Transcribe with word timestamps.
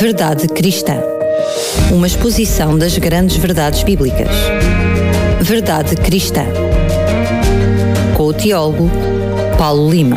Verdade 0.00 0.48
Cristã. 0.48 0.94
Uma 1.92 2.06
exposição 2.06 2.78
das 2.78 2.96
grandes 2.96 3.36
verdades 3.36 3.82
bíblicas. 3.82 4.34
Verdade 5.42 5.94
Cristã. 5.94 6.46
Com 8.16 8.28
o 8.28 8.32
teólogo 8.32 8.90
Paulo 9.58 9.90
Lima. 9.90 10.16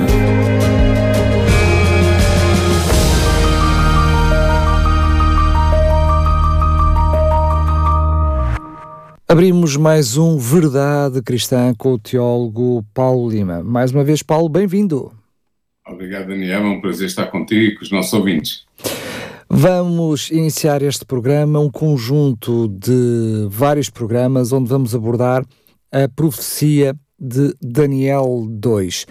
Abrimos 9.27 9.76
mais 9.76 10.15
um 10.15 10.37
Verdade 10.37 11.22
Cristã 11.22 11.73
com 11.77 11.95
o 11.95 12.00
teólogo 12.00 12.86
Paulo 12.94 13.29
Lima. 13.29 13.62
Mais 13.62 13.91
uma 13.91 14.05
vez, 14.05 14.23
Paulo, 14.23 14.47
bem-vindo. 14.47 15.12
Obrigado, 15.86 16.27
Daniel. 16.27 16.62
É 16.62 16.70
um 16.70 16.80
prazer 16.80 17.08
estar 17.08 17.26
contigo 17.26 17.62
e 17.62 17.76
com 17.76 17.84
os 17.84 17.91
nossos 17.91 18.13
ouvintes. 18.13 18.63
Vamos 19.55 20.31
iniciar 20.31 20.81
este 20.81 21.05
programa, 21.05 21.59
um 21.59 21.70
conjunto 21.70 22.67
de 22.70 23.48
vários 23.52 23.88
programas 23.88 24.52
onde 24.52 24.67
vamos 24.67 24.95
abordar 24.95 25.45
a 25.91 26.09
profecia 26.09 26.95
de 27.20 27.53
Daniel 27.62 28.48
2. 28.49 29.05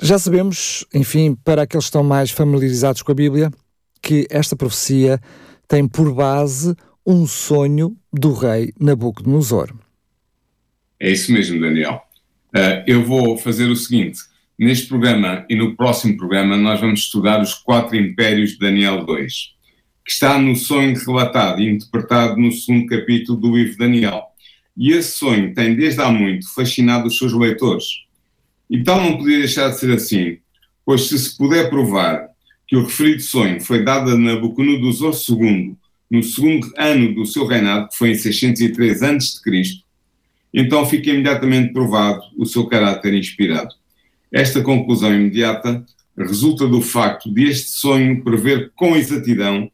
Já 0.00 0.20
sabemos, 0.20 0.86
enfim, 0.94 1.34
para 1.34 1.62
aqueles 1.62 1.86
que 1.86 1.88
estão 1.88 2.04
mais 2.04 2.30
familiarizados 2.30 3.02
com 3.02 3.10
a 3.10 3.14
Bíblia, 3.14 3.50
que 4.00 4.24
esta 4.30 4.54
profecia 4.54 5.20
tem 5.66 5.88
por 5.88 6.14
base 6.14 6.76
um 7.04 7.26
sonho 7.26 7.96
do 8.12 8.32
rei 8.34 8.72
Nabucodonosor. 8.78 9.74
É 11.00 11.10
isso 11.10 11.32
mesmo, 11.32 11.60
Daniel. 11.60 12.02
Uh, 12.54 12.86
eu 12.86 13.04
vou 13.04 13.36
fazer 13.36 13.68
o 13.68 13.74
seguinte: 13.74 14.20
neste 14.56 14.86
programa 14.86 15.44
e 15.50 15.56
no 15.56 15.74
próximo 15.74 16.16
programa, 16.16 16.56
nós 16.56 16.80
vamos 16.80 17.00
estudar 17.00 17.42
os 17.42 17.52
quatro 17.52 17.96
impérios 17.96 18.52
de 18.52 18.58
Daniel 18.60 19.04
2 19.04 19.51
que 20.04 20.10
está 20.10 20.38
no 20.38 20.56
sonho 20.56 20.98
relatado 20.98 21.60
e 21.60 21.70
interpretado 21.70 22.36
no 22.36 22.50
segundo 22.50 22.86
capítulo 22.86 23.38
do 23.38 23.56
livro 23.56 23.72
de 23.72 23.78
Daniel. 23.78 24.24
E 24.76 24.92
esse 24.92 25.18
sonho 25.18 25.54
tem 25.54 25.74
desde 25.74 26.00
há 26.00 26.10
muito 26.10 26.52
fascinado 26.54 27.06
os 27.06 27.18
seus 27.18 27.32
leitores. 27.32 27.84
E 28.68 28.82
tal 28.82 29.00
não 29.00 29.18
podia 29.18 29.38
deixar 29.38 29.68
de 29.68 29.78
ser 29.78 29.92
assim, 29.92 30.38
pois 30.84 31.02
se 31.08 31.18
se 31.18 31.36
puder 31.36 31.68
provar 31.68 32.28
que 32.66 32.76
o 32.76 32.84
referido 32.84 33.20
sonho 33.20 33.60
foi 33.60 33.84
dado 33.84 34.10
a 34.10 34.16
Nabucodonosor 34.16 35.14
II 35.28 35.76
no 36.10 36.22
segundo 36.22 36.72
ano 36.76 37.14
do 37.14 37.26
seu 37.26 37.46
reinado, 37.46 37.88
que 37.88 37.96
foi 37.96 38.10
em 38.10 38.14
603 38.14 39.02
a.C., 39.02 39.82
então 40.54 40.84
fica 40.84 41.10
imediatamente 41.10 41.72
provado 41.72 42.22
o 42.36 42.44
seu 42.44 42.66
caráter 42.66 43.14
inspirado. 43.14 43.74
Esta 44.30 44.62
conclusão 44.62 45.14
imediata 45.14 45.84
resulta 46.16 46.66
do 46.66 46.80
facto 46.82 47.32
de 47.32 47.44
este 47.44 47.70
sonho 47.70 48.22
prever 48.22 48.70
com 48.74 48.96
exatidão 48.96 49.70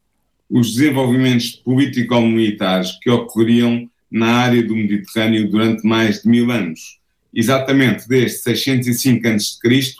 os 0.48 0.74
desenvolvimentos 0.74 1.50
político-militares 1.50 2.98
que 3.02 3.10
ocorriam 3.10 3.88
na 4.10 4.32
área 4.32 4.62
do 4.62 4.74
Mediterrâneo 4.74 5.50
durante 5.50 5.86
mais 5.86 6.22
de 6.22 6.28
mil 6.28 6.50
anos, 6.50 6.98
exatamente 7.34 8.08
desde 8.08 8.38
605 8.38 9.28
a.C. 9.28 9.94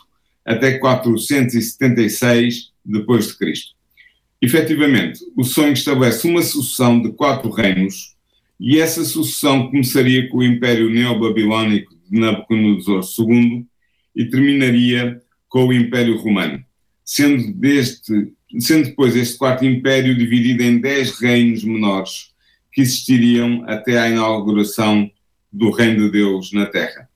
até 0.44 0.78
476 0.78 2.72
depois 2.84 3.28
de 3.28 3.36
Cristo. 3.36 3.74
Efetivamente, 4.40 5.20
o 5.36 5.44
sonho 5.44 5.72
estabelece 5.72 6.26
uma 6.26 6.42
sucessão 6.42 7.02
de 7.02 7.12
quatro 7.12 7.50
reinos 7.50 8.14
e 8.58 8.78
essa 8.78 9.04
sucessão 9.04 9.68
começaria 9.70 10.28
com 10.28 10.38
o 10.38 10.44
Império 10.44 10.88
Neobabilónico 10.88 11.94
de 12.10 12.18
Nabucodonosor 12.18 13.02
II 13.18 13.66
e 14.16 14.24
terminaria 14.24 15.20
com 15.48 15.66
o 15.66 15.72
Império 15.72 16.16
Romano, 16.16 16.64
sendo 17.04 17.52
deste 17.52 18.32
sendo 18.58 18.86
depois 18.86 19.14
este 19.14 19.36
quarto 19.36 19.64
império 19.64 20.16
dividido 20.16 20.62
em 20.62 20.78
dez 20.78 21.18
reinos 21.18 21.64
menores 21.64 22.30
que 22.72 22.80
existiriam 22.80 23.64
até 23.66 23.98
à 23.98 24.08
inauguração 24.08 25.10
do 25.52 25.70
reino 25.70 26.04
de 26.04 26.12
Deus 26.12 26.52
na 26.52 26.66
Terra. 26.66 27.08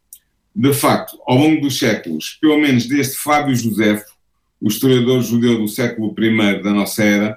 De 0.55 0.73
facto, 0.75 1.19
ao 1.27 1.39
longo 1.39 1.63
dos 1.63 1.79
séculos, 1.79 2.37
pelo 2.41 2.59
menos 2.59 2.87
desde 2.87 3.17
Fábio 3.17 3.55
Josefo, 3.55 4.13
o 4.61 4.69
historiador 4.69 5.23
judeu 5.23 5.59
do 5.59 5.69
século 5.69 6.15
I 6.19 6.63
da 6.63 6.73
nossa 6.73 7.03
era, 7.03 7.37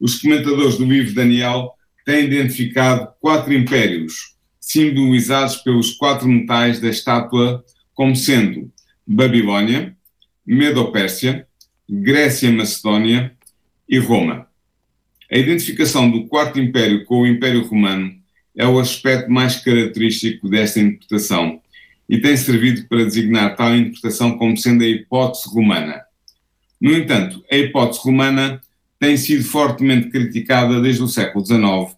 os 0.00 0.20
comentadores 0.20 0.76
do 0.76 0.84
livro 0.84 1.14
Daniel 1.14 1.72
têm 2.04 2.24
identificado 2.24 3.08
quatro 3.20 3.52
impérios, 3.52 4.34
simbolizados 4.60 5.56
pelos 5.58 5.92
quatro 5.92 6.28
metais 6.28 6.80
da 6.80 6.88
estátua, 6.88 7.64
como 7.94 8.16
sendo 8.16 8.70
Babilônia, 9.06 9.96
Medo-Pérsia, 10.44 11.46
Grécia-Macedónia 11.88 13.35
e 13.88 13.98
Roma. 13.98 14.46
A 15.30 15.36
identificação 15.36 16.10
do 16.10 16.26
Quarto 16.26 16.60
Império 16.60 17.04
com 17.04 17.22
o 17.22 17.26
Império 17.26 17.66
Romano 17.66 18.14
é 18.56 18.66
o 18.66 18.78
aspecto 18.78 19.30
mais 19.30 19.56
característico 19.56 20.48
desta 20.48 20.80
interpretação 20.80 21.60
e 22.08 22.18
tem 22.18 22.36
servido 22.36 22.86
para 22.88 23.04
designar 23.04 23.56
tal 23.56 23.74
interpretação 23.74 24.38
como 24.38 24.56
sendo 24.56 24.84
a 24.84 24.86
hipótese 24.86 25.48
romana. 25.48 26.02
No 26.80 26.92
entanto, 26.92 27.44
a 27.50 27.56
hipótese 27.56 28.00
romana 28.04 28.60
tem 28.98 29.16
sido 29.16 29.44
fortemente 29.44 30.08
criticada 30.10 30.80
desde 30.80 31.02
o 31.02 31.08
século 31.08 31.44
XIX 31.44 31.96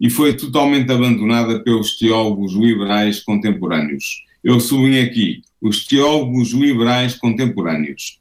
e 0.00 0.10
foi 0.10 0.34
totalmente 0.36 0.90
abandonada 0.92 1.60
pelos 1.60 1.96
teólogos 1.96 2.52
liberais 2.52 3.20
contemporâneos. 3.20 4.24
Eu 4.44 4.60
sublinho 4.60 5.02
aqui 5.02 5.42
os 5.60 5.86
teólogos 5.86 6.52
liberais 6.52 7.14
contemporâneos 7.14 8.20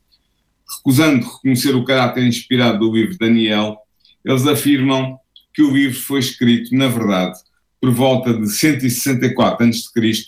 recusando 0.78 1.26
reconhecer 1.26 1.76
o 1.76 1.84
caráter 1.84 2.26
inspirado 2.26 2.80
do 2.80 2.94
livro 2.94 3.12
de 3.12 3.18
Daniel, 3.18 3.78
eles 4.24 4.46
afirmam 4.48 5.18
que 5.54 5.62
o 5.62 5.72
livro 5.72 6.00
foi 6.00 6.20
escrito, 6.20 6.76
na 6.76 6.88
verdade, 6.88 7.38
por 7.80 7.92
volta 7.92 8.34
de 8.34 8.50
164 8.50 9.68
a.C., 9.68 10.26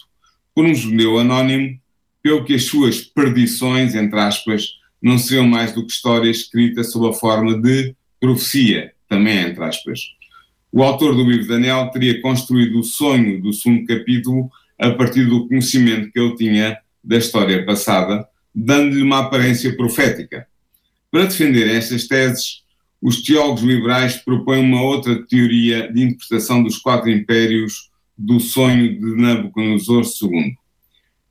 por 0.54 0.66
um 0.66 0.74
judeu 0.74 1.20
anónimo, 1.20 1.80
pelo 2.22 2.44
que 2.44 2.56
as 2.56 2.64
suas 2.64 3.02
perdições, 3.02 3.96
entre 3.96 4.20
aspas, 4.20 4.78
não 5.02 5.18
seriam 5.18 5.48
mais 5.48 5.74
do 5.74 5.86
que 5.86 5.92
história 5.92 6.30
escrita 6.30 6.84
sob 6.84 7.10
a 7.10 7.14
forma 7.14 7.60
de 7.60 7.96
profecia, 8.20 8.92
também 9.08 9.38
entre 9.40 9.64
aspas. 9.64 10.00
O 10.72 10.84
autor 10.84 11.16
do 11.16 11.24
livro 11.24 11.44
de 11.44 11.48
Daniel 11.48 11.90
teria 11.92 12.22
construído 12.22 12.80
o 12.80 12.84
sonho 12.84 13.42
do 13.42 13.54
segundo 13.54 13.86
capítulo 13.86 14.50
a 14.78 14.92
partir 14.92 15.26
do 15.26 15.48
conhecimento 15.48 16.12
que 16.12 16.20
ele 16.20 16.36
tinha 16.36 16.78
da 17.04 17.18
história 17.18 17.66
passada, 17.66 18.28
dando-lhe 18.60 19.04
uma 19.04 19.20
aparência 19.20 19.76
profética. 19.78 20.48
Para 21.12 21.26
defender 21.26 21.68
estas 21.70 22.08
teses, 22.08 22.64
os 23.00 23.22
teólogos 23.22 23.62
liberais 23.62 24.16
propõem 24.16 24.62
uma 24.62 24.82
outra 24.82 25.24
teoria 25.28 25.92
de 25.94 26.02
interpretação 26.02 26.64
dos 26.64 26.80
quatro 26.80 27.08
impérios 27.12 27.92
do 28.18 28.40
sonho 28.40 29.00
de 29.00 29.22
Nabucodonosor 29.22 30.04
II. 30.04 30.56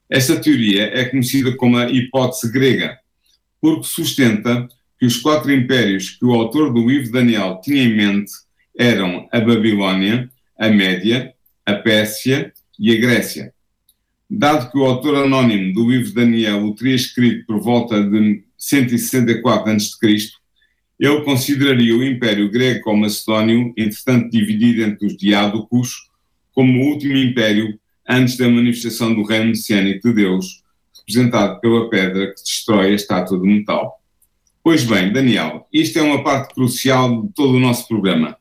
Esta 0.09 0.41
teoria 0.41 0.85
é 0.85 1.05
conhecida 1.07 1.57
como 1.57 1.77
a 1.77 1.91
hipótese 1.91 2.53
grega, 2.53 2.97
porque 3.61 3.89
sustenta 3.89 4.69
que 4.97 5.05
os 5.05 5.17
quatro 5.17 5.53
impérios 5.53 6.11
que 6.11 6.25
o 6.25 6.33
autor 6.33 6.73
do 6.73 6.89
livro 6.89 7.11
Daniel 7.11 7.61
tinha 7.61 7.83
em 7.83 7.97
mente 7.97 8.31
eram 8.79 9.29
a 9.33 9.41
Babilônia, 9.41 10.31
a 10.57 10.69
Média, 10.69 11.35
a 11.67 11.75
Pérsia 11.75 12.53
e 12.79 12.93
a 12.93 13.01
Grécia. 13.01 13.53
Dado 14.29 14.71
que 14.71 14.79
o 14.79 14.85
autor 14.85 15.25
anónimo 15.25 15.73
do 15.73 15.89
livro 15.89 16.09
de 16.09 16.15
Daniel 16.15 16.65
o 16.65 16.75
teria 16.75 16.97
escrito 16.97 17.47
por 17.47 17.61
volta 17.61 18.03
de 18.03 18.43
164 18.59 19.73
a.C., 19.73 20.33
ele 20.99 21.21
consideraria 21.23 21.95
o 21.95 22.03
Império 22.03 22.51
Greco-Macedónio, 22.51 23.73
entretanto 23.77 24.31
dividido 24.31 24.83
entre 24.83 25.07
os 25.07 25.17
diádocos, 25.17 26.09
como 26.53 26.81
o 26.81 26.87
último 26.87 27.17
império 27.17 27.79
antes 28.09 28.37
da 28.37 28.49
manifestação 28.49 29.15
do 29.15 29.23
reino 29.23 29.47
messiânico 29.47 30.09
de 30.09 30.15
Deus, 30.15 30.63
representado 30.97 31.61
pela 31.61 31.91
pedra 31.91 32.29
que 32.29 32.43
destrói 32.43 32.87
a 32.87 32.95
estátua 32.95 33.39
de 33.39 33.47
metal. 33.47 34.01
Pois 34.65 34.85
bem, 34.85 35.13
Daniel, 35.13 35.69
isto 35.73 35.99
é 35.99 36.03
uma 36.03 36.25
parte 36.25 36.55
crucial 36.55 37.23
de 37.23 37.33
todo 37.35 37.55
o 37.55 37.61
nosso 37.61 37.87
programa. 37.87 38.37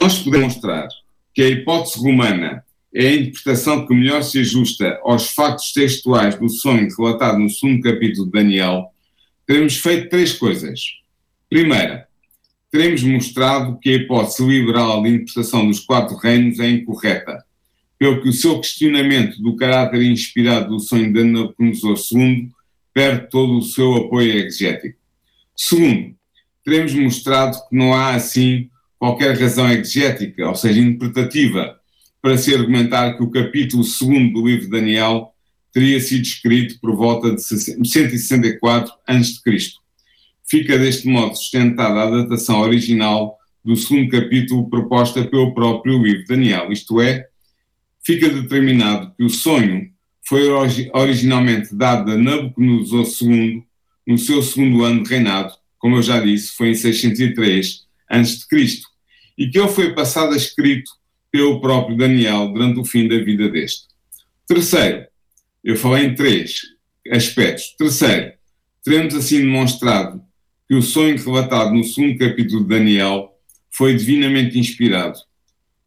Nós 0.00 0.20
podemos 0.20 0.54
mostrar 0.54 0.88
que 1.34 1.42
a 1.42 1.48
hipótese 1.48 1.98
romana 1.98 2.64
é 2.94 3.06
a 3.06 3.14
interpretação 3.14 3.86
que 3.86 3.94
melhor 3.94 4.22
se 4.22 4.40
ajusta 4.40 4.98
aos 5.02 5.30
factos 5.30 5.72
textuais 5.72 6.36
do 6.36 6.48
sonho 6.48 6.88
relatado 6.96 7.38
no 7.38 7.48
segundo 7.48 7.82
capítulo 7.82 8.26
de 8.26 8.32
Daniel, 8.32 8.90
teremos 9.46 9.76
feito 9.76 10.08
três 10.08 10.32
coisas. 10.32 10.80
Primeira, 11.48 12.08
teremos 12.70 13.02
mostrado 13.02 13.78
que 13.80 13.90
a 13.90 13.94
hipótese 13.94 14.46
liberal 14.46 15.02
de 15.02 15.08
interpretação 15.08 15.66
dos 15.66 15.80
quatro 15.80 16.16
reinos 16.16 16.58
é 16.60 16.68
incorreta, 16.68 17.44
pelo 17.98 18.22
que 18.22 18.28
o 18.28 18.32
seu 18.32 18.60
questionamento 18.60 19.40
do 19.42 19.56
caráter 19.56 20.02
inspirado 20.02 20.68
do 20.68 20.80
sonho 20.80 21.12
de 21.12 21.24
Nabucodonosor 21.24 21.96
II 22.12 22.50
perde 22.94 23.28
todo 23.28 23.58
o 23.58 23.62
seu 23.62 23.94
apoio 23.96 24.32
exegético. 24.32 24.98
Segundo, 25.56 26.14
teremos 26.64 26.94
mostrado 26.94 27.58
que 27.68 27.76
não 27.76 27.92
há, 27.92 28.14
assim, 28.14 28.68
qualquer 28.98 29.38
razão 29.38 29.70
exegética, 29.70 30.48
ou 30.48 30.54
seja, 30.54 30.80
interpretativa, 30.80 31.79
para 32.22 32.36
se 32.36 32.54
argumentar 32.54 33.16
que 33.16 33.22
o 33.22 33.30
capítulo 33.30 33.82
2 33.82 34.32
do 34.32 34.46
livro 34.46 34.64
de 34.64 34.70
Daniel 34.70 35.32
teria 35.72 36.00
sido 36.00 36.22
escrito 36.22 36.78
por 36.80 36.94
volta 36.94 37.34
de 37.34 37.42
164 37.42 38.92
a.C. 39.06 39.40
fica 40.48 40.78
deste 40.78 41.08
modo 41.08 41.34
sustentada 41.34 42.02
a 42.02 42.10
datação 42.10 42.60
original 42.60 43.38
do 43.64 43.76
segundo 43.76 44.10
capítulo 44.10 44.68
proposta 44.68 45.24
pelo 45.24 45.54
próprio 45.54 46.02
livro 46.02 46.22
de 46.22 46.28
Daniel, 46.28 46.72
isto 46.72 47.00
é, 47.00 47.26
fica 48.04 48.28
determinado 48.28 49.14
que 49.16 49.24
o 49.24 49.30
sonho 49.30 49.90
foi 50.22 50.48
originalmente 50.92 51.74
dado 51.74 52.12
a 52.12 52.16
Nabucodonosor 52.16 53.06
II 53.22 53.62
no 54.06 54.18
seu 54.18 54.42
segundo 54.42 54.84
ano 54.84 55.02
de 55.02 55.10
reinado, 55.10 55.54
como 55.78 55.96
eu 55.96 56.02
já 56.02 56.20
disse, 56.20 56.52
foi 56.56 56.70
em 56.70 56.74
603 56.74 57.86
a.C., 58.08 58.82
e 59.38 59.48
que 59.48 59.58
ele 59.58 59.68
foi 59.68 59.94
passado 59.94 60.34
a 60.34 60.36
escrito 60.36 60.90
pelo 61.30 61.60
próprio 61.60 61.96
Daniel 61.96 62.48
durante 62.52 62.80
o 62.80 62.84
fim 62.84 63.06
da 63.08 63.18
vida 63.18 63.48
deste. 63.48 63.86
Terceiro, 64.46 65.06
eu 65.62 65.76
falei 65.76 66.06
em 66.06 66.14
três 66.14 66.62
aspectos. 67.10 67.74
Terceiro, 67.78 68.32
teremos 68.82 69.14
assim 69.14 69.40
demonstrado 69.40 70.22
que 70.68 70.74
o 70.74 70.82
sonho 70.82 71.16
relatado 71.16 71.72
no 71.72 71.84
segundo 71.84 72.18
capítulo 72.18 72.62
de 72.62 72.68
Daniel 72.68 73.30
foi 73.70 73.94
divinamente 73.94 74.58
inspirado, 74.58 75.18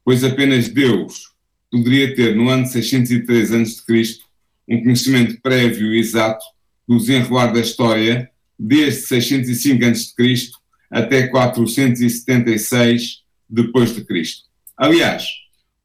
pois 0.03 0.23
apenas 0.23 0.69
Deus 0.69 1.33
poderia 1.71 2.15
ter, 2.15 2.35
no 2.35 2.49
ano 2.49 2.65
603 2.65 3.53
a.C., 3.53 4.19
um 4.67 4.81
conhecimento 4.81 5.41
prévio 5.41 5.93
e 5.93 5.99
exato 5.99 6.45
do 6.87 6.97
desenrolar 6.97 7.47
da 7.47 7.59
história 7.59 8.29
desde 8.57 9.01
605 9.01 9.85
a.C. 9.85 10.51
até 10.89 11.27
476 11.27 13.23
depois 13.49 13.93
de 13.93 14.05
Cristo. 14.05 14.52
Aliás, 14.83 15.23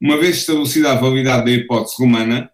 uma 0.01 0.17
vez 0.17 0.39
estabelecida 0.39 0.91
a 0.91 0.95
validade 0.95 1.45
da 1.45 1.51
hipótese 1.51 1.95
romana, 1.97 2.49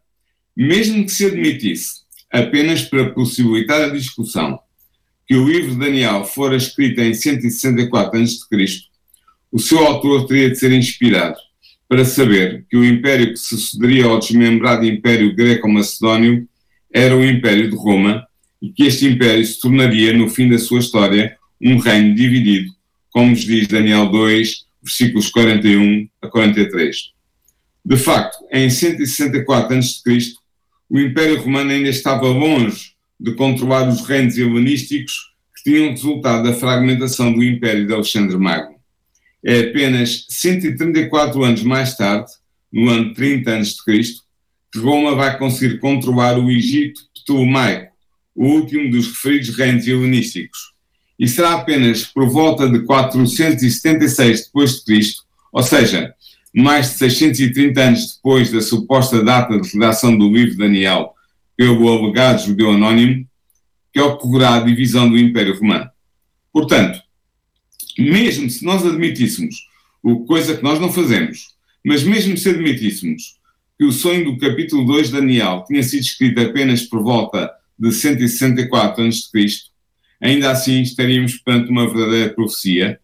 mesmo 0.56 1.04
que 1.04 1.12
se 1.12 1.26
admitisse, 1.26 2.02
apenas 2.32 2.84
para 2.84 3.10
possibilitar 3.10 3.82
a 3.82 3.90
discussão, 3.90 4.60
que 5.26 5.36
o 5.36 5.50
livro 5.50 5.72
de 5.72 5.80
Daniel 5.80 6.24
fora 6.24 6.56
escrito 6.56 7.02
em 7.02 7.16
164 7.16 8.22
a.C., 8.22 8.68
o 9.52 9.58
seu 9.58 9.80
autor 9.88 10.28
teria 10.28 10.52
de 10.52 10.56
ser 10.56 10.72
inspirado 10.72 11.36
para 11.90 12.06
saber 12.06 12.64
que 12.70 12.78
o 12.78 12.86
império 12.86 13.34
que 13.34 13.38
sucederia 13.38 14.06
ao 14.06 14.20
desmembrado 14.20 14.86
Império 14.86 15.36
Greco-Macedónio 15.36 16.48
era 16.94 17.18
o 17.18 17.26
Império 17.26 17.72
de 17.72 17.76
Roma 17.76 18.24
e 18.62 18.70
que 18.70 18.84
este 18.84 19.08
império 19.08 19.44
se 19.44 19.60
tornaria, 19.60 20.14
no 20.14 20.30
fim 20.30 20.48
da 20.48 20.60
sua 20.60 20.78
história, 20.78 21.36
um 21.60 21.80
reino 21.80 22.14
dividido, 22.14 22.72
como 23.10 23.32
nos 23.32 23.44
diz 23.44 23.68
Daniel 23.68 24.12
2, 24.12 24.65
versículos 24.86 25.30
41 25.30 26.08
a 26.22 26.28
43. 26.28 26.96
De 27.84 27.98
facto, 27.98 28.38
em 28.52 28.70
164 28.70 29.78
a.C., 29.78 30.36
o 30.88 31.00
Império 31.00 31.42
Romano 31.42 31.72
ainda 31.72 31.90
estava 31.90 32.28
longe 32.28 32.92
de 33.20 33.34
controlar 33.34 33.90
os 33.90 34.02
reinos 34.08 34.38
helenísticos 34.38 35.34
que 35.56 35.72
tinham 35.72 35.90
resultado 35.90 36.44
da 36.44 36.54
fragmentação 36.54 37.34
do 37.34 37.44
Império 37.44 37.88
de 37.88 37.94
Alexandre 37.94 38.38
Magno. 38.38 38.76
É 39.44 39.62
apenas 39.62 40.26
134 40.30 41.44
anos 41.44 41.64
mais 41.64 41.98
tarde, 41.98 42.32
no 42.72 42.90
ano 42.90 43.14
30 43.14 43.58
a.C., 43.58 44.02
que 44.72 44.80
Roma 44.80 45.16
vai 45.16 45.38
conseguir 45.38 45.80
controlar 45.80 46.38
o 46.38 46.52
Egito 46.52 47.02
Ptolomaico, 47.14 47.94
o 48.36 48.46
último 48.48 48.92
dos 48.92 49.08
referidos 49.08 49.56
reinos 49.56 49.88
helenísticos. 49.88 50.75
E 51.18 51.28
será 51.28 51.54
apenas 51.54 52.04
por 52.04 52.30
volta 52.30 52.70
de 52.70 52.80
476 52.84 54.52
d.C., 54.52 55.14
ou 55.52 55.64
seja, 55.64 56.14
mais 56.54 56.92
de 56.92 56.98
630 56.98 57.82
anos 57.82 58.16
depois 58.16 58.52
da 58.52 58.62
suposta 58.62 59.24
data 59.24 59.60
de 59.60 59.70
redação 59.70 60.18
do 60.18 60.30
livro 60.30 60.52
de 60.52 60.58
Daniel 60.58 61.14
pelo 61.56 61.88
alegado 61.88 62.46
judeu 62.46 62.72
anónimo, 62.72 63.26
que 63.94 64.00
ocorrerá 64.00 64.56
a 64.56 64.60
divisão 64.60 65.10
do 65.10 65.18
Império 65.18 65.58
Romano. 65.58 65.90
Portanto, 66.52 67.00
mesmo 67.98 68.50
se 68.50 68.66
nós 68.66 68.86
admitíssemos, 68.86 69.56
o 70.04 70.26
coisa 70.26 70.56
que 70.56 70.64
nós 70.64 70.80
não 70.80 70.92
fazemos, 70.92 71.56
mas 71.84 72.04
mesmo 72.04 72.38
se 72.38 72.50
admitíssemos 72.50 73.38
que 73.78 73.86
o 73.86 73.92
sonho 73.92 74.26
do 74.26 74.38
capítulo 74.38 74.86
2 74.86 75.08
de 75.08 75.14
Daniel 75.14 75.64
tinha 75.68 75.84
sido 75.84 76.02
escrito 76.02 76.40
apenas 76.40 76.84
por 76.84 77.02
volta 77.02 77.52
de 77.78 77.92
164 77.92 79.06
a.C., 79.06 79.48
ainda 80.22 80.52
assim 80.52 80.82
estaríamos 80.82 81.38
perante 81.38 81.70
uma 81.70 81.88
verdadeira 81.88 82.34
profecia, 82.34 83.00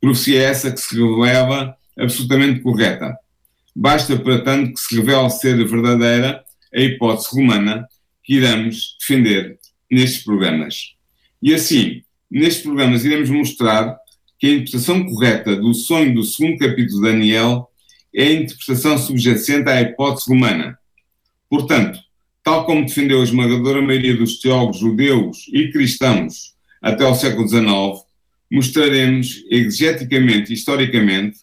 profecia 0.00 0.42
essa 0.42 0.70
que 0.70 0.80
se 0.80 0.96
revela 0.96 1.76
absolutamente 1.98 2.60
correta. 2.60 3.16
Basta, 3.74 4.18
para 4.18 4.42
tanto, 4.42 4.74
que 4.74 4.80
se 4.80 4.96
revele 4.96 5.30
ser 5.30 5.56
verdadeira 5.66 6.42
a 6.74 6.80
hipótese 6.80 7.28
romana 7.34 7.86
que 8.24 8.34
iremos 8.34 8.96
defender 9.00 9.58
nestes 9.90 10.24
programas. 10.24 10.94
E 11.42 11.54
assim, 11.54 12.02
nestes 12.30 12.62
programas 12.62 13.04
iremos 13.04 13.30
mostrar 13.30 13.96
que 14.38 14.46
a 14.46 14.50
interpretação 14.50 15.04
correta 15.06 15.56
do 15.56 15.72
sonho 15.72 16.14
do 16.14 16.22
segundo 16.22 16.58
capítulo 16.58 17.00
de 17.00 17.08
Daniel 17.08 17.70
é 18.14 18.24
a 18.24 18.32
interpretação 18.32 18.98
subjacente 18.98 19.68
à 19.68 19.80
hipótese 19.80 20.28
romana. 20.28 20.78
Portanto, 21.48 21.98
tal 22.42 22.64
como 22.66 22.84
defendeu 22.84 23.20
a 23.20 23.24
esmagadora 23.24 23.80
maioria 23.80 24.16
dos 24.16 24.40
teólogos 24.40 24.78
judeus 24.78 25.46
e 25.52 25.70
cristãos 25.70 26.55
até 26.80 27.04
ao 27.04 27.14
século 27.14 27.48
XIX, 27.48 28.04
mostraremos 28.50 29.44
exegeticamente 29.50 30.52
e 30.52 30.54
historicamente 30.54 31.38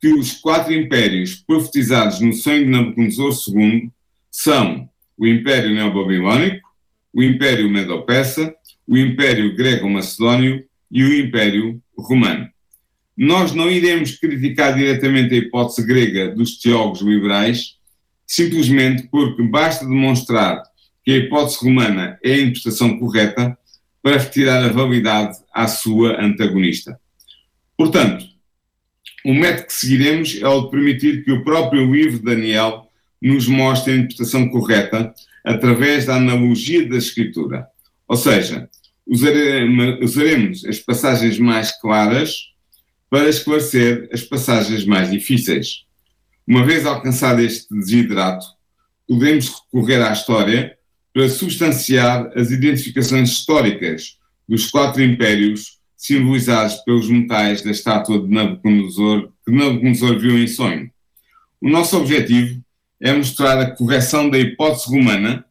que 0.00 0.08
os 0.08 0.32
quatro 0.32 0.72
impérios 0.72 1.34
profetizados 1.34 2.20
no 2.20 2.32
sonho 2.32 2.64
de 2.64 2.70
Nabucodonosor 2.70 3.54
II 3.54 3.90
são 4.30 4.88
o 5.18 5.26
Império 5.26 5.74
Neobabilônico, 5.74 6.66
o 7.12 7.22
Império 7.22 7.68
Medo-Persa, 7.68 8.54
o 8.86 8.96
Império 8.96 9.54
Grego-Macedónio 9.54 10.64
e 10.90 11.04
o 11.04 11.14
Império 11.14 11.82
Romano. 11.96 12.48
Nós 13.16 13.54
não 13.54 13.70
iremos 13.70 14.12
criticar 14.12 14.74
diretamente 14.74 15.34
a 15.34 15.36
hipótese 15.36 15.86
grega 15.86 16.34
dos 16.34 16.58
teólogos 16.58 17.02
liberais, 17.02 17.76
simplesmente 18.26 19.06
porque 19.08 19.42
basta 19.42 19.84
demonstrar 19.84 20.62
que 21.04 21.12
a 21.12 21.16
hipótese 21.16 21.58
romana 21.62 22.18
é 22.24 22.32
a 22.32 22.40
interpretação 22.40 22.98
correta 22.98 23.58
para 24.02 24.18
retirar 24.18 24.64
a 24.64 24.72
validade 24.72 25.36
à 25.52 25.68
sua 25.68 26.20
antagonista. 26.22 26.98
Portanto, 27.76 28.24
o 29.24 29.34
método 29.34 29.66
que 29.66 29.72
seguiremos 29.74 30.38
é 30.40 30.48
o 30.48 30.62
de 30.62 30.70
permitir 30.70 31.24
que 31.24 31.32
o 31.32 31.44
próprio 31.44 31.92
livro 31.92 32.18
de 32.18 32.24
Daniel 32.24 32.86
nos 33.20 33.46
mostre 33.46 33.92
a 33.92 33.96
interpretação 33.96 34.48
correta 34.48 35.14
através 35.44 36.06
da 36.06 36.16
analogia 36.16 36.88
da 36.88 36.96
escritura. 36.96 37.66
Ou 38.08 38.16
seja, 38.16 38.68
usaremos 39.06 40.64
as 40.64 40.78
passagens 40.78 41.38
mais 41.38 41.78
claras 41.78 42.50
para 43.10 43.28
esclarecer 43.28 44.08
as 44.12 44.22
passagens 44.22 44.84
mais 44.84 45.10
difíceis. 45.10 45.84
Uma 46.46 46.64
vez 46.64 46.86
alcançado 46.86 47.40
este 47.40 47.74
desidrato, 47.74 48.46
podemos 49.06 49.48
recorrer 49.48 50.02
à 50.02 50.12
história 50.12 50.76
para 51.12 51.28
substanciar 51.28 52.30
as 52.36 52.50
identificações 52.50 53.30
históricas 53.30 54.16
dos 54.48 54.70
quatro 54.70 55.02
impérios 55.02 55.78
simbolizados 55.96 56.76
pelos 56.76 57.08
metais 57.08 57.62
da 57.62 57.70
estátua 57.70 58.18
de 58.20 58.28
Nabucodonosor, 58.28 59.30
que 59.44 59.52
Nabucodonosor 59.52 60.18
viu 60.18 60.38
em 60.38 60.46
sonho. 60.46 60.90
O 61.60 61.68
nosso 61.68 61.96
objetivo 61.98 62.60
é 63.00 63.12
mostrar 63.12 63.60
a 63.60 63.70
correção 63.70 64.30
da 64.30 64.38
hipótese 64.38 64.88
romana 64.88 65.44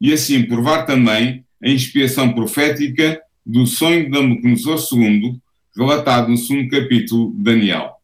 e 0.00 0.12
assim 0.12 0.42
provar 0.44 0.86
também 0.86 1.44
a 1.62 1.68
inspiração 1.68 2.32
profética 2.32 3.20
do 3.44 3.66
sonho 3.66 4.04
de 4.04 4.10
Nabucodonosor 4.10 4.78
II, 4.98 5.38
relatado 5.76 6.28
no 6.28 6.36
segundo 6.36 6.70
capítulo 6.70 7.34
de 7.36 7.42
Daniel. 7.42 7.96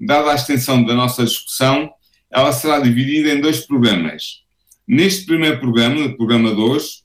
Dada 0.00 0.30
a 0.30 0.34
extensão 0.34 0.82
da 0.84 0.94
nossa 0.94 1.24
discussão, 1.24 1.90
ela 2.30 2.52
será 2.52 2.80
dividida 2.80 3.30
em 3.32 3.40
dois 3.40 3.60
programas. 3.60 4.43
Neste 4.86 5.24
primeiro 5.24 5.58
programa, 5.60 5.94
no 5.94 6.16
programa 6.16 6.54
2, 6.54 7.04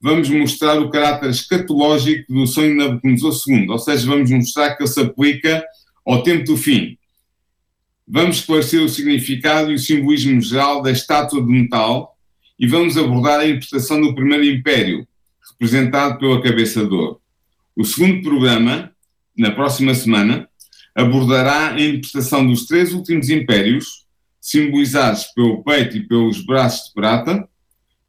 vamos 0.00 0.28
mostrar 0.28 0.80
o 0.80 0.90
caráter 0.90 1.30
escatológico 1.30 2.32
do 2.32 2.46
sonho 2.46 2.70
de 2.70 2.76
Nabucodonosor 2.76 3.32
II, 3.48 3.70
ou 3.70 3.78
seja, 3.78 4.06
vamos 4.06 4.30
mostrar 4.30 4.74
que 4.74 4.82
ele 4.82 4.90
se 4.90 5.00
aplica 5.00 5.64
ao 6.04 6.22
tempo 6.24 6.44
do 6.46 6.56
fim. 6.56 6.98
Vamos 8.06 8.38
esclarecer 8.38 8.82
o 8.82 8.88
significado 8.88 9.70
e 9.70 9.74
o 9.74 9.78
simbolismo 9.78 10.40
geral 10.40 10.82
da 10.82 10.90
estátua 10.90 11.40
de 11.40 11.46
metal 11.46 12.18
e 12.58 12.66
vamos 12.66 12.96
abordar 12.96 13.40
a 13.40 13.46
interpretação 13.46 14.00
do 14.00 14.14
primeiro 14.14 14.44
império, 14.44 15.06
representado 15.52 16.18
pela 16.18 16.42
cabeça 16.42 16.84
de 16.84 16.92
ouro. 16.92 17.20
O 17.76 17.84
segundo 17.84 18.20
programa, 18.22 18.92
na 19.36 19.52
próxima 19.52 19.94
semana, 19.94 20.48
abordará 20.94 21.74
a 21.74 21.80
interpretação 21.80 22.44
dos 22.44 22.66
três 22.66 22.92
últimos 22.92 23.30
impérios, 23.30 24.04
simbolizados 24.42 25.26
pelo 25.36 25.62
peito 25.62 25.96
e 25.96 26.06
pelos 26.06 26.44
braços 26.44 26.88
de 26.88 26.94
prata, 26.94 27.48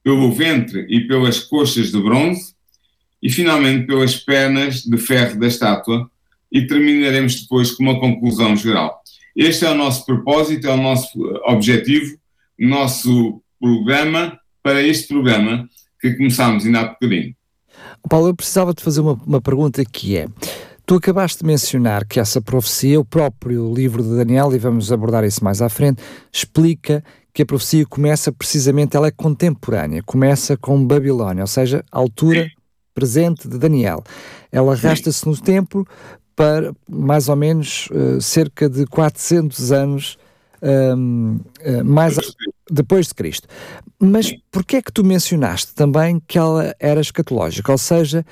pelo 0.04 0.32
ventre 0.32 0.88
e 0.90 1.08
pelas 1.08 1.40
coxas 1.40 1.92
de 1.92 2.02
bronze, 2.02 2.56
e 3.22 3.30
finalmente 3.30 3.86
pelas 3.86 4.16
pernas 4.16 4.82
de 4.82 4.98
ferro 4.98 5.40
da 5.40 5.48
estátua, 5.48 6.10
e 6.52 6.66
terminaremos 6.66 7.42
depois 7.42 7.72
com 7.72 7.84
uma 7.84 8.00
conclusão 8.00 8.56
geral. 8.56 9.02
Este 9.36 9.66
é 9.66 9.70
o 9.70 9.76
nosso 9.76 10.06
propósito, 10.06 10.68
é 10.68 10.74
o 10.74 10.78
nosso 10.78 11.08
objetivo, 11.46 12.18
o 12.60 12.68
nosso 12.68 13.42
programa 13.60 14.38
para 14.62 14.82
este 14.82 15.08
programa 15.08 15.70
que 16.02 16.14
começámos 16.14 16.66
ainda 16.66 16.82
há 16.82 16.88
bocadinho. 16.88 17.36
Paulo, 18.10 18.28
eu 18.28 18.36
precisava 18.36 18.74
de 18.74 18.84
fazer 18.84 19.02
uma, 19.02 19.14
uma 19.26 19.42
pergunta 19.42 19.84
que 19.86 20.18
é. 20.18 20.28
Tu 20.86 20.96
acabaste 20.96 21.40
de 21.40 21.46
mencionar 21.46 22.06
que 22.06 22.20
essa 22.20 22.42
profecia, 22.42 23.00
o 23.00 23.06
próprio 23.06 23.74
livro 23.74 24.04
de 24.04 24.18
Daniel, 24.18 24.54
e 24.54 24.58
vamos 24.58 24.92
abordar 24.92 25.24
isso 25.24 25.44
mais 25.44 25.62
à 25.62 25.70
frente, 25.70 26.02
explica 26.32 27.04
que 27.34 27.42
a 27.42 27.46
profecia 27.46 27.86
começa 27.86 28.32
precisamente, 28.32 28.96
ela 28.96 29.08
é 29.08 29.12
contemporânea, 29.12 30.04
começa 30.04 30.58
com 30.58 30.86
Babilónia, 30.86 31.44
ou 31.44 31.48
seja, 31.48 31.84
a 31.92 31.98
altura 31.98 32.48
presente 32.94 33.48
de 33.48 33.58
Daniel. 33.58 34.04
Ela 34.52 34.74
arrasta-se 34.74 35.26
no 35.26 35.36
tempo 35.36 35.88
para 36.36 36.74
mais 36.88 37.30
ou 37.30 37.36
menos 37.36 37.88
uh, 37.92 38.22
cerca 38.22 38.70
de 38.70 38.86
400 38.86 39.72
anos 39.72 40.18
um, 40.62 41.36
uh, 41.36 41.42
eh, 41.60 41.84
mais 41.84 42.18
depois 42.72 43.08
de 43.08 43.14
Cristo. 43.14 43.48
Mas 44.00 44.34
porquê 44.52 44.78
é 44.78 44.82
que 44.82 44.92
tu 44.92 45.04
mencionaste 45.04 45.74
também 45.74 46.22
que 46.26 46.38
ela 46.38 46.74
era 46.80 47.02
escatológica, 47.02 47.72
ou 47.72 47.78
seja, 47.78 48.26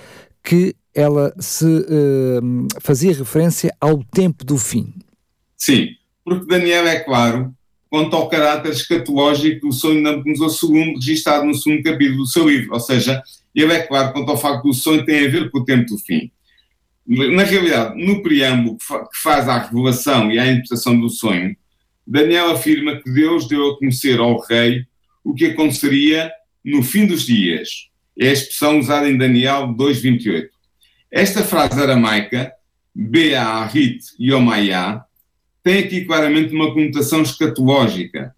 que 0.44 0.76
ela 0.94 1.34
se 1.40 1.66
uh, 1.66 2.68
fazia 2.82 3.14
referência 3.14 3.74
ao 3.80 4.04
tempo 4.04 4.44
do 4.44 4.58
fim? 4.58 4.94
Sim, 5.56 5.90
porque 6.24 6.46
Daniel 6.48 6.88
é 6.88 7.00
claro 7.00 7.54
quanto 7.90 8.16
ao 8.16 8.30
caráter 8.30 8.72
escatológico 8.72 9.68
do 9.68 9.74
sonho 9.74 9.96
de 9.96 10.02
Nabucodonosor 10.02 10.76
II, 10.76 10.94
registado 10.96 11.46
no 11.46 11.54
segundo 11.54 11.84
capítulo 11.84 12.20
do 12.20 12.28
seu 12.28 12.48
livro, 12.48 12.74
ou 12.74 12.80
seja, 12.80 13.22
ele 13.54 13.74
é 13.74 13.82
claro 13.82 14.14
quanto 14.14 14.30
ao 14.30 14.38
facto 14.38 14.64
do 14.64 14.74
sonho 14.74 15.06
tem 15.06 15.26
a 15.26 15.30
ver 15.30 15.52
com 15.52 15.60
o 15.60 15.66
tempo 15.66 15.86
do 15.88 15.98
fim. 15.98 16.32
Na 17.06 17.44
realidade, 17.44 18.02
no 18.02 18.24
preâmbulo 18.24 18.78
que 18.78 19.22
faz 19.22 19.50
à 19.50 19.58
revelação 19.58 20.32
e 20.32 20.40
à 20.40 20.48
interpretação 20.48 20.98
do 20.98 21.10
sonho, 21.10 21.56
Daniel 22.08 22.52
afirma 22.52 23.02
que 23.02 23.12
Deus 23.12 23.48
deu 23.48 23.72
a 23.72 23.78
conhecer 23.78 24.20
ao 24.20 24.40
rei 24.40 24.86
o 25.24 25.34
que 25.34 25.46
aconteceria 25.48 26.32
no 26.64 26.82
fim 26.82 27.06
dos 27.06 27.26
dias. 27.26 27.91
É 28.18 28.30
a 28.30 28.34
expressão 28.34 28.80
usada 28.80 29.10
em 29.10 29.18
Daniel 29.18 29.68
2.28. 29.70 30.50
Esta 31.12 31.44
frase 31.44 31.80
aramaica, 31.80 32.52
Be'arit 32.94 34.00
Yomayá, 34.20 35.06
tem 35.64 35.80
aqui 35.80 36.06
claramente 36.06 36.54
uma 36.54 36.74
conotação 36.74 37.22
escatológica. 37.22 38.36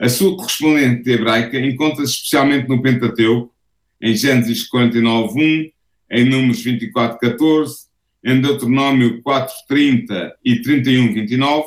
A 0.00 0.08
sua 0.08 0.36
correspondente 0.36 1.08
hebraica 1.10 1.58
encontra-se 1.58 2.14
especialmente 2.14 2.68
no 2.68 2.82
Pentateuco, 2.82 3.52
em 4.00 4.14
Gênesis 4.14 4.68
49.1, 4.70 5.72
em 6.10 6.24
Números 6.24 6.64
24.14, 6.64 7.88
em 8.24 8.40
Deuteronômio 8.40 9.22
4.30 9.22 10.32
e 10.44 10.62
31.29, 10.62 11.64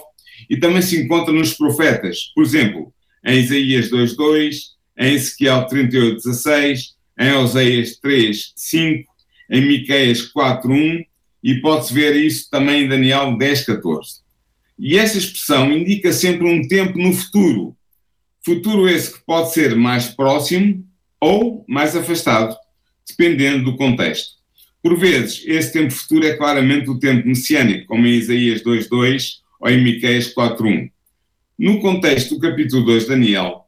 e 0.50 0.58
também 0.58 0.82
se 0.82 1.02
encontra 1.02 1.34
nos 1.34 1.54
profetas, 1.54 2.32
por 2.34 2.44
exemplo, 2.44 2.94
em 3.26 3.40
Isaías 3.40 3.90
2.2, 3.90 4.56
em 4.98 5.14
Ezequiel 5.14 5.68
38.16, 5.68 6.80
em 7.20 7.34
Oséias 7.34 8.00
3.5, 8.00 9.06
em 9.50 9.62
Miqueias 9.68 10.32
4.1 10.32 11.06
e 11.44 11.56
pode-se 11.56 11.94
ver 11.94 12.16
isso 12.16 12.50
também 12.50 12.84
em 12.84 12.88
Daniel 12.88 13.38
10.14. 13.38 14.22
E 14.78 14.98
essa 14.98 15.18
expressão 15.18 15.72
indica 15.72 16.12
sempre 16.12 16.48
um 16.48 16.68
tempo 16.68 16.98
no 16.98 17.14
futuro. 17.14 17.76
Futuro 18.44 18.90
esse 18.90 19.14
que 19.14 19.26
pode 19.26 19.54
ser 19.54 19.76
mais 19.76 20.08
próximo 20.08 20.84
ou 21.20 21.64
mais 21.68 21.96
afastado, 21.96 22.56
dependendo 23.08 23.66
do 23.66 23.78
contexto. 23.78 24.42
Por 24.82 24.98
vezes, 24.98 25.44
esse 25.46 25.72
tempo 25.72 25.92
futuro 25.92 26.26
é 26.26 26.36
claramente 26.36 26.90
o 26.90 26.98
tempo 26.98 27.28
messiânico, 27.28 27.86
como 27.86 28.08
em 28.08 28.16
Isaías 28.16 28.64
2.2 28.64 29.42
ou 29.60 29.70
em 29.70 29.84
Miqueias 29.84 30.34
4.1. 30.34 30.90
No 31.60 31.80
contexto 31.80 32.34
do 32.34 32.42
capítulo 32.42 32.84
2 32.86 33.04
de 33.04 33.10
Daniel, 33.10 33.66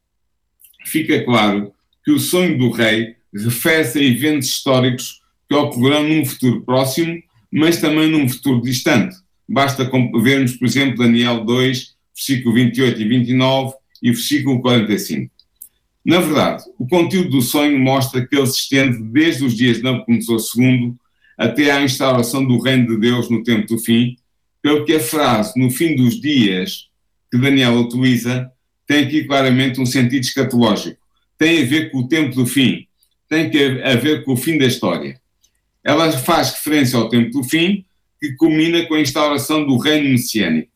fica 0.85 1.23
claro 1.23 1.71
que 2.03 2.12
o 2.12 2.19
sonho 2.19 2.57
do 2.57 2.71
rei 2.71 3.15
refere-se 3.33 3.99
a 3.99 4.03
eventos 4.03 4.49
históricos 4.49 5.21
que 5.49 5.55
ocorrerão 5.55 6.07
num 6.07 6.25
futuro 6.25 6.61
próximo, 6.61 7.21
mas 7.51 7.79
também 7.79 8.09
num 8.09 8.27
futuro 8.27 8.61
distante. 8.61 9.15
Basta 9.47 9.89
vermos, 10.21 10.53
por 10.53 10.65
exemplo, 10.65 10.97
Daniel 10.97 11.43
2, 11.43 11.93
versículo 12.15 12.55
28 12.55 13.01
e 13.01 13.07
29 13.07 13.73
e 14.01 14.11
versículo 14.11 14.61
45. 14.61 15.31
Na 16.05 16.19
verdade, 16.19 16.63
o 16.77 16.87
conteúdo 16.87 17.29
do 17.29 17.41
sonho 17.41 17.79
mostra 17.79 18.25
que 18.25 18.35
ele 18.35 18.47
se 18.47 18.59
estende 18.59 19.01
desde 19.03 19.45
os 19.45 19.55
dias 19.55 19.77
de 19.77 19.83
Nabucodonosor 19.83 20.39
II 20.57 20.95
até 21.37 21.71
à 21.71 21.81
instauração 21.81 22.45
do 22.45 22.59
reino 22.59 22.87
de 22.87 22.97
Deus 22.97 23.29
no 23.29 23.43
tempo 23.43 23.67
do 23.67 23.77
fim, 23.77 24.17
pelo 24.61 24.85
que 24.85 24.95
a 24.95 24.99
frase 24.99 25.59
no 25.59 25.69
fim 25.71 25.95
dos 25.95 26.19
dias 26.19 26.87
que 27.31 27.37
Daniel 27.37 27.75
utiliza 27.75 28.51
tem 28.85 29.05
aqui 29.05 29.23
claramente 29.23 29.79
um 29.79 29.85
sentido 29.85 30.21
escatológico. 30.21 31.01
Tem 31.37 31.63
a 31.63 31.65
ver 31.65 31.89
com 31.89 31.99
o 31.99 32.07
tempo 32.07 32.35
do 32.35 32.45
fim, 32.45 32.85
tem 33.33 33.83
a 33.83 33.95
ver 33.95 34.23
com 34.23 34.33
o 34.33 34.37
fim 34.37 34.57
da 34.57 34.65
história. 34.65 35.19
Ela 35.83 36.11
faz 36.11 36.51
referência 36.51 36.97
ao 36.97 37.09
tempo 37.09 37.31
do 37.31 37.43
fim, 37.43 37.85
que 38.19 38.33
culmina 38.33 38.85
com 38.85 38.93
a 38.93 39.01
instauração 39.01 39.65
do 39.65 39.77
reino 39.77 40.09
messiânico. 40.09 40.71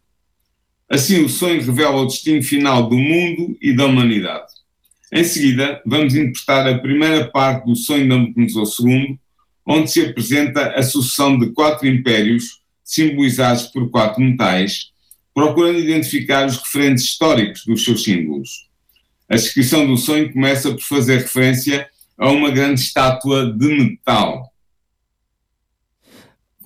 Assim, 0.89 1.23
o 1.23 1.29
sonho 1.29 1.61
revela 1.61 2.01
o 2.01 2.05
destino 2.05 2.41
final 2.41 2.87
do 2.89 2.97
mundo 2.97 3.57
e 3.61 3.73
da 3.73 3.85
humanidade. 3.85 4.47
Em 5.11 5.23
seguida, 5.23 5.81
vamos 5.85 6.15
interpretar 6.15 6.67
a 6.67 6.79
primeira 6.79 7.29
parte 7.29 7.65
do 7.65 7.75
sonho 7.75 8.03
de 8.03 8.09
Nabucodonosor 8.09 8.89
II, 8.89 9.19
onde 9.65 9.91
se 9.91 10.01
apresenta 10.01 10.71
a 10.71 10.83
sucessão 10.83 11.37
de 11.37 11.51
quatro 11.51 11.87
impérios, 11.87 12.61
simbolizados 12.83 13.63
por 13.63 13.89
quatro 13.89 14.21
metais, 14.21 14.91
procurando 15.33 15.79
identificar 15.79 16.45
os 16.45 16.57
referentes 16.57 17.03
históricos 17.03 17.63
dos 17.65 17.83
seus 17.83 18.03
símbolos. 18.03 18.67
A 19.29 19.35
descrição 19.35 19.85
do 19.85 19.97
sonho 19.97 20.31
começa 20.31 20.71
por 20.71 20.81
fazer 20.81 21.19
referência 21.19 21.87
a 22.17 22.29
uma 22.29 22.49
grande 22.49 22.81
estátua 22.81 23.51
de 23.53 23.67
metal, 23.67 24.51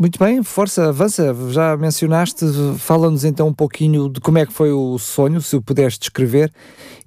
muito 0.02 0.18
bem, 0.18 0.42
força, 0.42 0.90
avança. 0.90 1.32
Já 1.52 1.78
mencionaste, 1.78 2.44
fala-nos 2.80 3.24
então 3.24 3.50
um 3.50 3.54
pouquinho 3.54 4.10
de 4.10 4.20
como 4.20 4.40
é 4.40 4.48
que 4.48 4.52
foi 4.52 4.72
o 4.72 4.98
sonho, 4.98 5.40
se 5.40 5.56
o 5.56 5.62
puderes 5.62 6.00
descrever, 6.00 6.52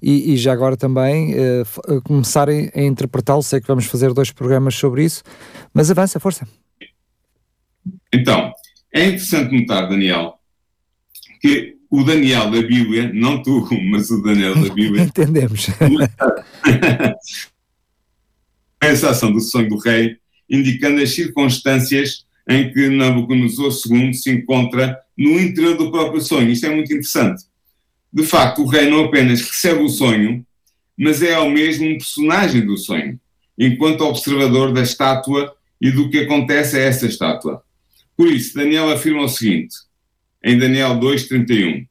e, 0.01 0.31
e 0.31 0.37
já 0.37 0.53
agora 0.53 0.77
também 0.77 1.33
uh, 1.33 2.01
começarem 2.03 2.71
a 2.73 2.81
interpretá-lo. 2.81 3.43
Sei 3.43 3.59
que 3.59 3.67
vamos 3.67 3.83
fazer 3.83 4.13
dois 4.13 4.31
programas 4.31 4.75
sobre 4.75 5.03
isso, 5.03 5.23
mas 5.73 5.91
avança, 5.91 6.21
força. 6.21 6.47
Então, 8.13 8.53
é 8.93 9.07
interessante 9.07 9.59
notar, 9.59 9.89
Daniel, 9.89 10.35
que 11.41 11.75
o 11.91 12.01
Daniel 12.01 12.49
da 12.49 12.61
Bíblia, 12.61 13.11
não 13.13 13.43
tu, 13.43 13.67
mas 13.91 14.09
o 14.09 14.23
Daniel 14.23 14.55
da 14.55 14.73
Bíblia. 14.73 15.03
Entendemos. 15.03 15.67
sensação 18.89 19.31
do 19.31 19.39
sonho 19.39 19.69
do 19.69 19.77
rei, 19.77 20.17
indicando 20.49 21.01
as 21.01 21.11
circunstâncias 21.11 22.25
em 22.47 22.71
que 22.71 22.89
Nabucodonosor 22.89 23.71
II 23.89 24.13
se 24.13 24.31
encontra 24.31 24.97
no 25.17 25.39
interior 25.39 25.77
do 25.77 25.91
próprio 25.91 26.21
sonho. 26.21 26.51
Isto 26.51 26.67
é 26.67 26.69
muito 26.69 26.91
interessante. 26.91 27.43
De 28.13 28.23
facto, 28.23 28.61
o 28.61 28.67
rei 28.67 28.89
não 28.89 29.05
apenas 29.05 29.41
recebe 29.41 29.81
o 29.81 29.89
sonho, 29.89 30.45
mas 30.97 31.21
é 31.21 31.33
ao 31.33 31.49
mesmo 31.49 31.87
um 31.87 31.97
personagem 31.97 32.65
do 32.65 32.77
sonho, 32.77 33.19
enquanto 33.57 34.01
observador 34.01 34.71
da 34.71 34.81
estátua 34.81 35.55
e 35.81 35.91
do 35.91 36.09
que 36.09 36.19
acontece 36.19 36.77
a 36.77 36.81
essa 36.81 37.05
estátua. 37.07 37.61
Por 38.15 38.27
isso, 38.31 38.55
Daniel 38.55 38.89
afirma 38.91 39.23
o 39.23 39.27
seguinte, 39.27 39.75
em 40.43 40.57
Daniel 40.57 40.95
2,31: 40.99 41.85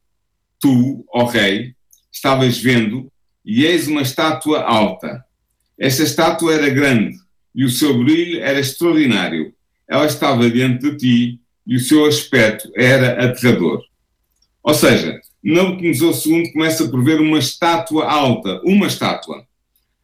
Tu, 0.60 1.04
ó 1.12 1.24
rei, 1.26 1.74
estavas 2.10 2.56
vendo 2.56 3.10
e 3.44 3.66
eis 3.66 3.88
uma 3.88 4.00
estátua 4.00 4.62
alta. 4.62 5.22
Esta 5.78 6.02
estátua 6.02 6.54
era 6.54 6.68
grande 6.68 7.16
e 7.54 7.64
o 7.64 7.70
seu 7.70 7.96
brilho 7.98 8.40
era 8.40 8.60
extraordinário 8.60 9.54
ela 9.88 10.06
estava 10.06 10.50
diante 10.50 10.90
de 10.90 10.96
ti 10.96 11.40
e 11.66 11.76
o 11.76 11.80
seu 11.80 12.04
aspecto 12.06 12.70
era 12.76 13.24
aterrador. 13.24 13.82
Ou 14.62 14.74
seja, 14.74 15.20
Nabucodonosor 15.42 16.14
II 16.26 16.52
começa 16.52 16.88
por 16.88 17.04
ver 17.04 17.20
uma 17.20 17.38
estátua 17.38 18.10
alta, 18.10 18.60
uma 18.64 18.86
estátua. 18.86 19.46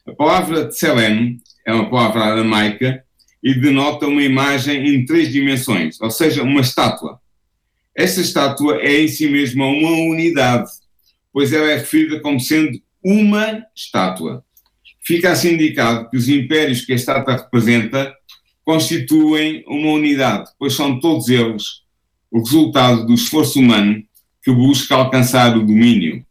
A 0.07 0.13
palavra 0.13 0.67
tselem 0.69 1.41
é 1.67 1.73
uma 1.73 1.89
palavra 1.89 2.25
aramaica 2.25 3.05
e 3.43 3.55
denota 3.55 4.07
uma 4.07 4.23
imagem 4.23 4.87
em 4.87 5.05
três 5.05 5.33
dimensões, 5.33 5.99
ou 6.01 6.11
seja, 6.11 6.43
uma 6.43 6.61
estátua. 6.61 7.19
Esta 7.97 8.21
estátua 8.21 8.77
é 8.81 9.01
em 9.01 9.09
si 9.09 9.29
mesma 9.29 9.67
uma 9.67 9.91
unidade, 9.91 10.71
pois 11.33 11.53
ela 11.53 11.71
é 11.71 11.77
referida 11.77 12.21
como 12.21 12.39
sendo 12.39 12.79
uma 13.03 13.65
estátua. 13.75 14.45
Fica 15.11 15.33
assim 15.33 15.55
indicado 15.55 16.09
que 16.09 16.17
os 16.17 16.29
impérios 16.29 16.83
que 16.83 16.93
a 16.93 16.95
estátua 16.95 17.35
representa 17.35 18.15
constituem 18.65 19.65
uma 19.67 19.91
unidade, 19.95 20.49
pois 20.57 20.75
são 20.75 21.01
todos 21.01 21.29
eles 21.29 21.65
o 22.31 22.39
resultado 22.39 23.05
do 23.05 23.15
esforço 23.15 23.59
humano 23.59 24.05
que 24.41 24.53
busca 24.53 24.95
alcançar 24.95 25.59
o 25.59 25.67
domínio. 25.67 26.25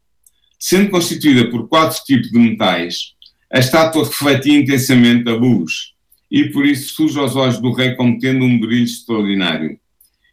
Sendo 0.57 0.91
constituída 0.91 1.49
por 1.49 1.67
quatro 1.67 2.01
tipos 2.05 2.31
de 2.31 2.39
metais, 2.39 3.15
a 3.51 3.59
estátua 3.59 4.05
refletia 4.05 4.57
intensamente 4.57 5.27
a 5.27 5.33
luz 5.33 5.91
e 6.31 6.45
por 6.45 6.65
isso 6.65 6.93
surge 6.93 7.19
aos 7.19 7.35
olhos 7.35 7.59
do 7.59 7.73
rei 7.73 7.95
como 7.95 8.17
tendo 8.17 8.45
um 8.45 8.57
brilho 8.57 8.85
extraordinário. 8.85 9.77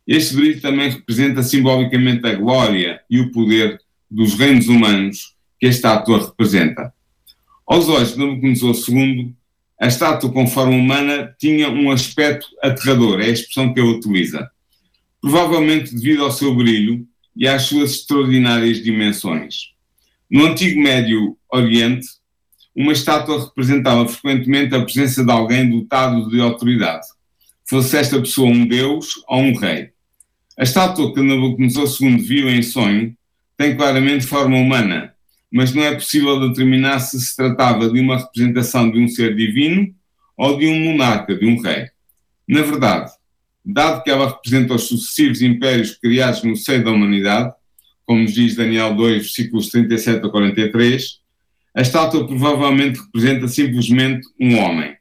Este 0.07 0.37
brilho 0.37 0.61
também 0.61 0.89
representa 0.89 1.43
simbolicamente 1.43 2.25
a 2.25 2.35
glória 2.37 3.01
e 3.11 3.19
o 3.19 3.33
poder 3.33 3.81
dos 4.09 4.35
reinos 4.35 4.69
humanos 4.69 5.35
que 5.59 5.67
a 5.67 5.71
estátua 5.71 6.27
representa. 6.27 6.95
Aos 7.67 7.89
olhos 7.89 8.13
de 8.13 8.19
Nabucodonosor 8.19 8.77
II, 8.89 9.35
a 9.81 9.89
estátua 9.89 10.33
com 10.33 10.47
forma 10.47 10.77
humana 10.77 11.35
tinha 11.39 11.69
um 11.69 11.91
aspecto 11.91 12.47
aterrador, 12.63 13.21
é 13.21 13.25
a 13.25 13.31
expressão 13.31 13.75
que 13.75 13.81
ele 13.81 13.91
utiliza. 13.91 14.49
Provavelmente 15.21 15.93
devido 15.93 16.23
ao 16.23 16.31
seu 16.31 16.55
brilho 16.55 17.05
e 17.35 17.49
às 17.49 17.63
suas 17.63 17.91
extraordinárias 17.91 18.83
dimensões. 18.83 19.73
No 20.31 20.47
Antigo 20.47 20.81
Médio 20.81 21.37
Oriente, 21.53 22.07
uma 22.75 22.93
estátua 22.93 23.45
representava 23.45 24.07
frequentemente 24.07 24.75
a 24.75 24.85
presença 24.85 25.25
de 25.25 25.31
alguém 25.33 25.69
dotado 25.69 26.31
de 26.31 26.41
autoridade, 26.41 27.07
fosse 27.69 27.97
esta 27.97 28.21
pessoa 28.21 28.49
um 28.49 28.65
deus 28.65 29.09
ou 29.27 29.41
um 29.41 29.57
rei. 29.57 29.91
A 30.57 30.63
estátua 30.63 31.13
que 31.13 31.21
Nabucodonosor 31.21 31.89
II 32.01 32.17
viu 32.19 32.49
em 32.49 32.63
sonho 32.63 33.17
tem 33.57 33.77
claramente 33.77 34.25
forma 34.25 34.57
humana, 34.57 35.16
mas 35.53 35.75
não 35.75 35.83
é 35.83 35.95
possível 35.95 36.41
determinar 36.49 36.99
se 36.99 37.21
se 37.21 37.37
tratava 37.37 37.89
de 37.89 38.01
uma 38.01 38.19
representação 38.19 38.91
de 38.91 38.99
um 38.99 39.09
ser 39.09 39.35
divino 39.35 39.95
ou 40.37 40.59
de 40.59 40.67
um 40.67 40.79
monarca, 40.85 41.35
de 41.35 41.47
um 41.47 41.61
rei. 41.61 41.89
Na 42.49 42.63
verdade, 42.63 43.11
dado 43.65 44.03
que 44.03 44.11
ela 44.11 44.29
representa 44.29 44.75
os 44.75 44.85
sucessivos 44.85 45.43
impérios 45.43 45.97
criados 45.97 46.43
no 46.43 46.55
seio 46.57 46.85
da 46.85 46.91
humanidade, 46.91 47.53
como 48.05 48.21
nos 48.21 48.35
diz 48.35 48.55
Daniel 48.55 48.95
2, 48.95 49.23
versículos 49.23 49.69
37 49.69 50.25
a 50.25 50.29
43, 50.29 51.21
a 51.75 51.83
estátua 51.83 52.27
provavelmente 52.27 53.01
representa 53.01 53.49
simplesmente 53.49 54.27
um 54.41 54.59
homem. 54.59 54.97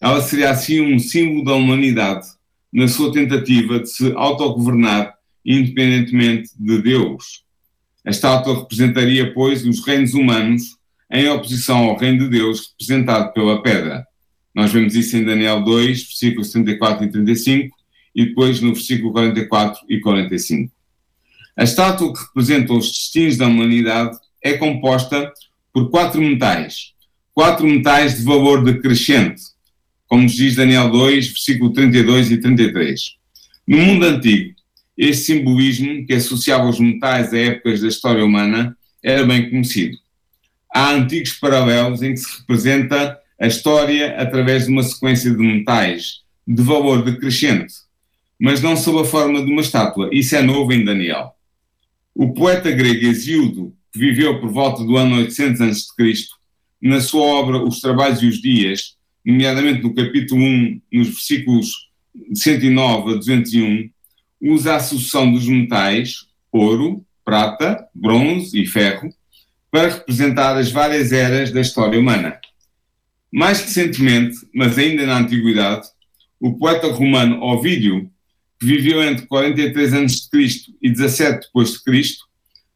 Ela 0.00 0.20
seria 0.20 0.50
assim 0.50 0.80
um 0.80 0.98
símbolo 0.98 1.44
da 1.44 1.54
humanidade 1.54 2.26
na 2.72 2.86
sua 2.86 3.12
tentativa 3.12 3.80
de 3.80 3.90
se 3.90 4.12
autogovernar 4.14 5.14
independentemente 5.44 6.50
de 6.58 6.82
Deus. 6.82 7.45
A 8.06 8.10
estátua 8.10 8.60
representaria, 8.60 9.34
pois, 9.34 9.66
os 9.66 9.84
reinos 9.84 10.14
humanos 10.14 10.76
em 11.10 11.28
oposição 11.28 11.78
ao 11.78 11.96
reino 11.96 12.20
de 12.20 12.30
Deus 12.30 12.70
representado 12.70 13.32
pela 13.32 13.60
pedra. 13.60 14.06
Nós 14.54 14.72
vemos 14.72 14.94
isso 14.94 15.16
em 15.16 15.24
Daniel 15.24 15.64
2, 15.64 16.04
versículos 16.04 16.50
34 16.50 17.04
e 17.04 17.10
35, 17.10 17.76
e 18.14 18.26
depois 18.26 18.60
no 18.60 18.72
versículo 18.72 19.12
44 19.12 19.80
e 19.88 20.00
45. 20.00 20.72
A 21.56 21.64
estátua 21.64 22.12
que 22.12 22.20
representa 22.20 22.72
os 22.74 22.86
destinos 22.86 23.36
da 23.36 23.48
humanidade 23.48 24.16
é 24.40 24.54
composta 24.54 25.32
por 25.72 25.90
quatro 25.90 26.20
metais, 26.20 26.92
quatro 27.34 27.66
metais 27.66 28.18
de 28.18 28.24
valor 28.24 28.62
decrescente, 28.62 29.42
como 30.06 30.22
nos 30.22 30.32
diz 30.32 30.54
Daniel 30.54 30.90
2, 30.90 31.26
versículo 31.26 31.72
32 31.72 32.30
e 32.30 32.36
33. 32.38 33.16
No 33.66 33.78
mundo 33.78 34.06
antigo, 34.06 34.54
este 34.96 35.24
simbolismo, 35.24 36.06
que 36.06 36.14
associava 36.14 36.68
os 36.68 36.80
metais 36.80 37.32
a 37.32 37.38
épocas 37.38 37.80
da 37.80 37.88
história 37.88 38.24
humana, 38.24 38.76
era 39.02 39.24
bem 39.24 39.50
conhecido. 39.50 39.96
Há 40.72 40.92
antigos 40.92 41.32
paralelos 41.32 42.02
em 42.02 42.12
que 42.12 42.20
se 42.20 42.38
representa 42.38 43.18
a 43.38 43.46
história 43.46 44.16
através 44.20 44.66
de 44.66 44.72
uma 44.72 44.82
sequência 44.82 45.30
de 45.30 45.36
metais 45.36 46.22
de 46.46 46.62
valor 46.62 47.04
decrescente, 47.04 47.74
mas 48.38 48.62
não 48.62 48.76
sob 48.76 49.00
a 49.00 49.04
forma 49.04 49.44
de 49.44 49.50
uma 49.50 49.60
estátua. 49.60 50.08
Isso 50.12 50.36
é 50.36 50.42
novo 50.42 50.72
em 50.72 50.84
Daniel. 50.84 51.32
O 52.14 52.32
poeta 52.32 52.70
grego 52.70 53.06
Hesíodo, 53.06 53.74
que 53.92 53.98
viveu 53.98 54.40
por 54.40 54.50
volta 54.50 54.82
do 54.84 54.96
ano 54.96 55.16
800 55.16 55.60
a.C., 55.60 56.14
na 56.80 57.00
sua 57.00 57.22
obra 57.22 57.62
Os 57.62 57.80
Trabalhos 57.80 58.22
e 58.22 58.26
os 58.26 58.40
Dias, 58.40 58.96
nomeadamente 59.24 59.82
no 59.82 59.94
capítulo 59.94 60.42
1, 60.42 60.80
nos 60.92 61.08
versículos 61.08 61.88
109 62.34 63.12
a 63.12 63.16
201, 63.16 63.90
usa 64.48 64.76
a 64.76 64.80
sucessão 64.80 65.30
dos 65.30 65.46
metais 65.46 66.26
ouro, 66.52 67.04
prata, 67.24 67.86
bronze 67.94 68.60
e 68.60 68.66
ferro 68.66 69.12
para 69.70 69.88
representar 69.88 70.56
as 70.56 70.70
várias 70.70 71.12
eras 71.12 71.50
da 71.50 71.60
história 71.60 71.98
humana. 71.98 72.38
Mais 73.32 73.60
recentemente, 73.60 74.36
mas 74.54 74.78
ainda 74.78 75.04
na 75.04 75.18
Antiguidade, 75.18 75.88
o 76.40 76.54
poeta 76.54 76.86
romano 76.88 77.42
Ovídio, 77.42 78.10
que 78.58 78.66
viveu 78.66 79.02
entre 79.02 79.26
43 79.26 79.92
a.C. 79.92 80.28
e 80.80 80.90
17 80.90 81.48
d.C., 81.54 82.16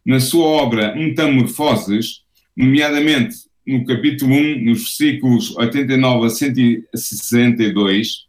na 0.04 0.18
sua 0.18 0.44
obra 0.44 0.94
Metamorfoses, 0.94 2.22
nomeadamente 2.56 3.36
no 3.66 3.84
capítulo 3.84 4.34
1, 4.34 4.64
nos 4.64 4.78
versículos 4.80 5.56
89 5.56 6.26
a 6.26 6.30
162, 6.30 8.26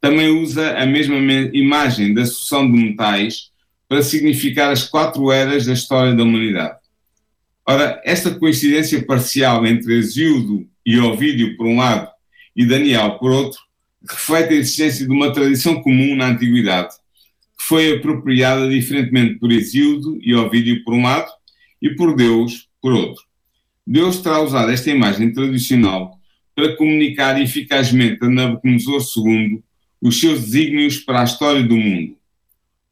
também 0.00 0.28
usa 0.28 0.76
a 0.78 0.86
mesma 0.86 1.16
imagem 1.52 2.14
da 2.14 2.24
sucessão 2.24 2.70
de 2.70 2.78
metais 2.78 3.50
para 3.88 4.02
significar 4.02 4.70
as 4.70 4.84
quatro 4.84 5.32
eras 5.32 5.66
da 5.66 5.72
história 5.72 6.14
da 6.14 6.22
humanidade. 6.22 6.76
Ora, 7.66 8.00
esta 8.04 8.30
coincidência 8.30 9.04
parcial 9.04 9.66
entre 9.66 9.94
Exíodo 9.96 10.66
e 10.84 10.98
Ovídio, 10.98 11.56
por 11.56 11.66
um 11.66 11.76
lado, 11.76 12.08
e 12.54 12.64
Daniel, 12.64 13.18
por 13.18 13.30
outro, 13.30 13.60
reflete 14.08 14.54
a 14.54 14.56
existência 14.56 15.06
de 15.06 15.12
uma 15.12 15.32
tradição 15.32 15.82
comum 15.82 16.16
na 16.16 16.28
Antiguidade, 16.28 16.94
que 17.58 17.64
foi 17.64 17.96
apropriada 17.96 18.68
diferentemente 18.68 19.38
por 19.38 19.52
Exíodo 19.52 20.18
e 20.22 20.34
Ovídio, 20.34 20.82
por 20.84 20.94
um 20.94 21.02
lado, 21.02 21.30
e 21.80 21.90
por 21.90 22.14
Deus, 22.14 22.68
por 22.80 22.92
outro. 22.92 23.22
Deus 23.86 24.18
terá 24.20 24.40
usado 24.40 24.70
esta 24.70 24.90
imagem 24.90 25.32
tradicional 25.32 26.18
para 26.54 26.76
comunicar 26.76 27.40
eficazmente 27.40 28.24
a 28.24 28.28
Nabucodonosor 28.28 29.00
II 29.16 29.62
os 30.00 30.20
seus 30.20 30.40
desígnios 30.40 30.98
para 30.98 31.20
a 31.20 31.24
história 31.24 31.62
do 31.62 31.76
mundo. 31.76 32.16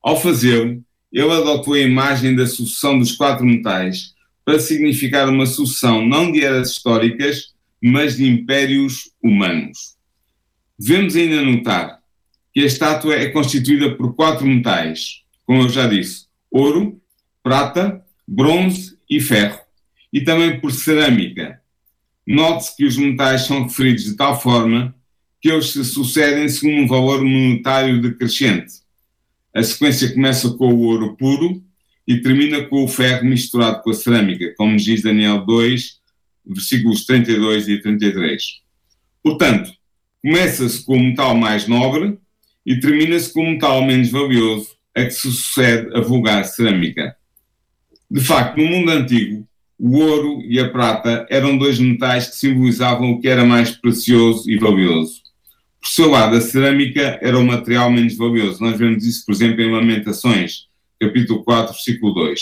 Ao 0.03 0.21
fazê-lo, 0.21 0.83
ele 1.12 1.33
adotou 1.33 1.75
a 1.75 1.81
imagem 1.81 2.35
da 2.35 2.47
sucessão 2.47 2.99
dos 2.99 3.12
quatro 3.12 3.45
metais 3.45 4.14
para 4.45 4.59
significar 4.59 5.29
uma 5.29 5.47
sucessão 5.47 6.07
não 6.07 6.31
de 6.31 6.45
eras 6.45 6.71
históricas, 6.71 7.55
mas 7.83 8.16
de 8.16 8.29
impérios 8.29 9.11
humanos. 9.23 9.97
Devemos 10.79 11.16
ainda 11.16 11.42
notar 11.42 12.01
que 12.53 12.61
a 12.61 12.64
estátua 12.64 13.14
é 13.14 13.29
constituída 13.29 13.95
por 13.95 14.14
quatro 14.14 14.47
metais, 14.47 15.23
como 15.45 15.62
eu 15.62 15.69
já 15.69 15.87
disse: 15.87 16.27
ouro, 16.51 17.01
prata, 17.42 18.03
bronze 18.27 18.97
e 19.09 19.21
ferro, 19.21 19.61
e 20.12 20.23
também 20.23 20.59
por 20.61 20.73
cerâmica. 20.73 21.61
Note-se 22.27 22.77
que 22.77 22.85
os 22.85 22.97
metais 22.97 23.42
são 23.42 23.64
referidos 23.64 24.05
de 24.05 24.16
tal 24.16 24.40
forma 24.40 24.96
que 25.47 25.53
eles 25.53 25.71
se 25.71 25.85
sucedem 25.85 26.49
segundo 26.49 26.83
um 26.83 26.89
valor 26.89 27.23
monetário 27.23 28.03
decrescente. 28.03 28.81
A 29.55 29.63
sequência 29.63 30.13
começa 30.13 30.51
com 30.51 30.75
o 30.75 30.81
ouro 30.81 31.17
puro 31.17 31.63
e 32.05 32.21
termina 32.21 32.65
com 32.65 32.83
o 32.83 32.89
ferro 32.89 33.25
misturado 33.25 33.81
com 33.81 33.91
a 33.91 33.95
cerâmica, 33.95 34.53
como 34.57 34.77
diz 34.77 35.03
Daniel 35.03 35.47
2, 35.47 36.01
versículos 36.45 37.07
32 37.07 37.69
e 37.69 37.81
33. 37.81 38.43
Portanto, 39.23 39.71
começa-se 40.21 40.85
com 40.85 40.97
o 40.97 41.01
metal 41.01 41.37
mais 41.37 41.69
nobre 41.69 42.19
e 42.65 42.81
termina-se 42.81 43.33
com 43.33 43.43
o 43.43 43.51
metal 43.53 43.85
menos 43.85 44.11
valioso, 44.11 44.71
a 44.97 45.05
que 45.05 45.13
se 45.13 45.31
sucede 45.31 45.97
a 45.97 46.01
vulgar 46.01 46.45
cerâmica. 46.45 47.15
De 48.11 48.21
facto, 48.21 48.57
no 48.57 48.67
mundo 48.67 48.91
antigo, 48.91 49.47
o 49.79 49.97
ouro 49.99 50.43
e 50.43 50.59
a 50.59 50.69
prata 50.69 51.25
eram 51.31 51.57
dois 51.57 51.79
metais 51.79 52.31
que 52.31 52.35
simbolizavam 52.35 53.13
o 53.13 53.21
que 53.21 53.29
era 53.29 53.45
mais 53.45 53.71
precioso 53.71 54.51
e 54.51 54.59
valioso. 54.59 55.26
Por 55.87 55.92
seu 55.92 56.11
lado, 56.11 56.35
a 56.37 56.40
cerâmica 56.40 57.16
era 57.22 57.38
o 57.38 57.46
material 57.46 57.92
menos 57.92 58.16
valioso. 58.16 58.61
Nós 58.61 58.77
vemos 58.77 59.05
isso, 59.05 59.25
por 59.25 59.33
exemplo, 59.33 59.62
em 59.62 59.70
Lamentações, 59.70 60.66
capítulo 61.01 61.44
4, 61.44 61.72
versículo 61.72 62.12
2. 62.12 62.40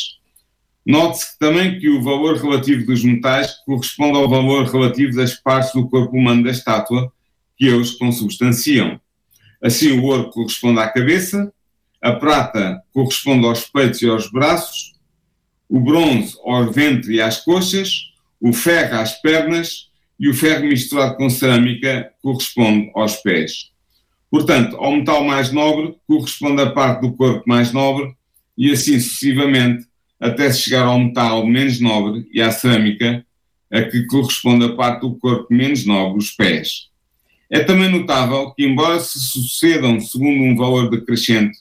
Note-se 0.87 1.39
também 1.39 1.79
que 1.79 1.91
o 1.91 2.03
valor 2.03 2.39
relativo 2.39 2.87
dos 2.87 3.05
metais 3.05 3.53
corresponde 3.67 4.17
ao 4.17 4.31
valor 4.31 4.65
relativo 4.65 5.15
das 5.15 5.35
partes 5.35 5.75
do 5.75 5.87
corpo 5.91 6.17
humano 6.17 6.43
da 6.43 6.51
estátua 6.51 7.13
que 7.59 7.67
eles 7.67 7.91
consubstanciam. 7.91 8.99
Assim, 9.63 9.93
o 9.93 10.05
ouro 10.05 10.31
corresponde 10.31 10.81
à 10.81 10.89
cabeça, 10.89 11.53
a 12.01 12.13
prata 12.13 12.81
corresponde 12.95 13.45
aos 13.45 13.65
peitos 13.67 14.01
e 14.01 14.09
aos 14.09 14.31
braços, 14.33 14.95
o 15.69 15.79
bronze 15.79 16.35
ao 16.43 16.73
ventre 16.73 17.17
e 17.17 17.21
às 17.21 17.45
coxas, 17.45 17.91
o 18.41 18.55
ferro 18.55 19.01
às 19.01 19.21
pernas 19.21 19.91
e 20.19 20.29
o 20.29 20.35
ferro 20.35 20.67
misturado 20.67 21.17
com 21.17 21.29
cerâmica 21.29 22.11
corresponde 22.23 22.91
aos 22.95 23.17
pés. 23.17 23.71
Portanto, 24.31 24.77
ao 24.77 24.93
metal 24.93 25.25
mais 25.25 25.53
nobre 25.53 25.95
corresponde 26.07 26.63
a 26.63 26.71
parte 26.71 27.03
do 27.03 27.13
corpo 27.13 27.45
mais 27.47 27.73
nobre 27.73 28.15
e 28.57 28.73
assim 28.73 28.99
sucessivamente 28.99 29.87
até 30.19 30.51
se 30.51 30.63
chegar 30.63 30.87
ao 30.87 30.99
metal 30.99 31.47
menos 31.47 31.81
nobre 31.81 32.27
e 32.33 32.41
à 32.41 32.51
cerâmica 32.51 33.25
a 33.73 33.83
que 33.83 34.07
corresponde 34.07 34.65
a 34.65 34.75
parte 34.75 35.01
do 35.01 35.17
corpo 35.17 35.53
menos 35.53 35.85
nobre, 35.85 36.19
os 36.19 36.31
pés. 36.31 36.89
É 37.51 37.61
também 37.61 37.91
notável 37.91 38.53
que, 38.53 38.65
embora 38.65 39.01
se 39.01 39.19
sucedam 39.19 40.01
segundo 40.01 40.43
um 40.43 40.57
valor 40.57 40.91
decrescente, 40.91 41.59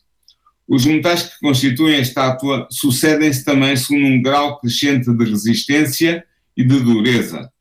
os 0.67 0.85
metais 0.85 1.23
que 1.23 1.39
constituem 1.39 1.97
a 1.97 1.99
estátua 1.99 2.67
sucedem-se 2.71 3.43
também 3.43 3.75
segundo 3.75 4.05
um 4.05 4.21
grau 4.21 4.59
crescente 4.59 5.11
de 5.11 5.25
resistência 5.25 6.25
e 6.55 6.63
de 6.63 6.79
dureza. 6.79 7.51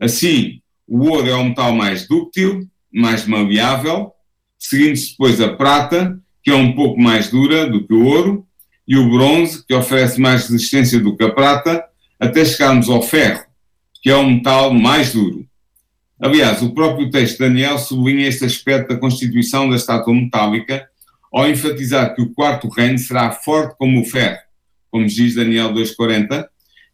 Assim, 0.00 0.60
o 0.86 1.08
ouro 1.08 1.28
é 1.28 1.34
o 1.34 1.44
metal 1.44 1.74
mais 1.74 2.06
dúctil, 2.06 2.68
mais 2.92 3.26
maleável, 3.26 4.12
seguindo-se 4.58 5.10
depois 5.10 5.40
a 5.40 5.54
prata, 5.54 6.18
que 6.42 6.50
é 6.50 6.54
um 6.54 6.72
pouco 6.72 7.00
mais 7.00 7.30
dura 7.30 7.66
do 7.66 7.86
que 7.86 7.94
o 7.94 8.04
ouro, 8.04 8.46
e 8.86 8.96
o 8.96 9.10
bronze, 9.10 9.64
que 9.66 9.74
oferece 9.74 10.20
mais 10.20 10.48
resistência 10.48 11.00
do 11.00 11.16
que 11.16 11.24
a 11.24 11.32
prata, 11.32 11.84
até 12.20 12.44
chegarmos 12.44 12.88
ao 12.88 13.02
ferro, 13.02 13.44
que 14.02 14.10
é 14.10 14.16
o 14.16 14.28
metal 14.28 14.72
mais 14.72 15.12
duro. 15.12 15.46
Aliás, 16.20 16.62
o 16.62 16.72
próprio 16.72 17.10
texto 17.10 17.38
de 17.38 17.48
Daniel 17.48 17.78
sublinha 17.78 18.28
este 18.28 18.44
aspecto 18.44 18.88
da 18.88 19.00
constituição 19.00 19.68
da 19.68 19.76
estátua 19.76 20.14
metálica 20.14 20.88
ao 21.32 21.48
enfatizar 21.48 22.14
que 22.14 22.22
o 22.22 22.32
quarto 22.32 22.68
reino 22.68 22.98
será 22.98 23.32
forte 23.32 23.74
como 23.76 24.00
o 24.00 24.04
ferro, 24.04 24.38
como 24.90 25.06
diz 25.06 25.34
Daniel 25.34 25.72
2,40, 25.72 26.46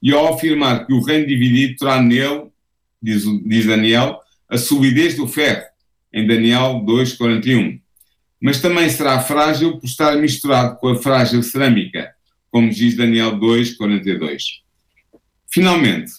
e 0.03 0.13
ao 0.13 0.33
afirmar 0.33 0.87
que 0.87 0.95
o 0.95 1.03
reino 1.03 1.27
dividido 1.27 1.77
terá 1.77 2.01
nele, 2.01 2.50
diz, 3.03 3.25
diz 3.45 3.67
Daniel, 3.67 4.21
a 4.49 4.59
solidez 4.59 5.15
do 5.15 5.27
ferro, 5.29 5.65
em 6.13 6.27
Daniel 6.27 6.83
2,41. 6.85 7.81
Mas 8.41 8.61
também 8.61 8.89
será 8.89 9.21
frágil 9.21 9.79
por 9.79 9.87
estar 9.87 10.17
misturado 10.17 10.79
com 10.79 10.89
a 10.89 10.97
frágil 10.97 11.43
cerâmica, 11.43 12.11
como 12.51 12.71
diz 12.71 12.97
Daniel 12.97 13.39
2,42. 13.39 14.43
Finalmente, 15.49 16.13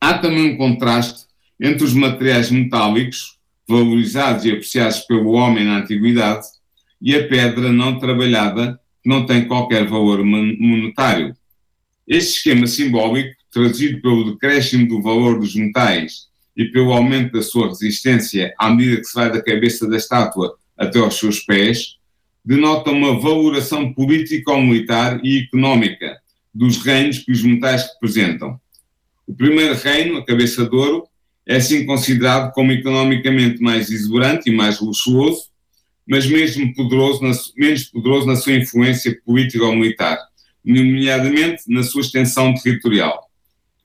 há 0.00 0.18
também 0.18 0.52
um 0.52 0.56
contraste 0.56 1.26
entre 1.60 1.84
os 1.84 1.94
materiais 1.94 2.50
metálicos, 2.50 3.38
valorizados 3.68 4.44
e 4.44 4.50
apreciados 4.50 5.00
pelo 5.00 5.32
homem 5.32 5.64
na 5.64 5.78
antiguidade, 5.78 6.46
e 7.00 7.14
a 7.14 7.26
pedra 7.26 7.72
não 7.72 7.98
trabalhada, 7.98 8.80
que 9.02 9.08
não 9.08 9.26
tem 9.26 9.46
qualquer 9.46 9.86
valor 9.86 10.24
monetário. 10.24 11.34
Este 12.06 12.36
esquema 12.36 12.66
simbólico, 12.66 13.41
traduzido 13.52 14.00
pelo 14.00 14.32
decréscimo 14.32 14.88
do 14.88 15.02
valor 15.02 15.38
dos 15.38 15.54
metais 15.54 16.28
e 16.56 16.64
pelo 16.66 16.92
aumento 16.92 17.32
da 17.32 17.42
sua 17.42 17.68
resistência 17.68 18.54
à 18.58 18.70
medida 18.70 19.00
que 19.00 19.06
se 19.06 19.14
vai 19.14 19.30
da 19.30 19.42
cabeça 19.42 19.88
da 19.88 19.96
estátua 19.96 20.56
até 20.76 20.98
aos 20.98 21.18
seus 21.18 21.40
pés, 21.40 21.96
denota 22.44 22.90
uma 22.90 23.20
valoração 23.20 23.92
político-militar 23.92 25.20
e 25.22 25.40
económica 25.40 26.18
dos 26.52 26.78
reinos 26.78 27.18
que 27.18 27.30
os 27.30 27.42
metais 27.42 27.88
representam. 27.92 28.60
O 29.26 29.34
primeiro 29.34 29.74
reino, 29.74 30.18
a 30.18 30.24
cabeça 30.24 30.68
de 30.68 30.74
ouro, 30.74 31.06
é 31.46 31.56
assim 31.56 31.86
considerado 31.86 32.52
como 32.52 32.72
economicamente 32.72 33.60
mais 33.60 33.90
exuberante 33.90 34.50
e 34.50 34.54
mais 34.54 34.80
luxuoso, 34.80 35.46
mas 36.06 36.26
mesmo 36.26 36.74
poderoso 36.74 37.22
na, 37.22 37.32
menos 37.56 37.84
poderoso 37.84 38.26
na 38.26 38.36
sua 38.36 38.54
influência 38.54 39.16
política 39.24 39.64
ou 39.64 39.74
militar, 39.74 40.18
nomeadamente 40.64 41.62
na 41.68 41.82
sua 41.82 42.00
extensão 42.00 42.54
territorial. 42.54 43.30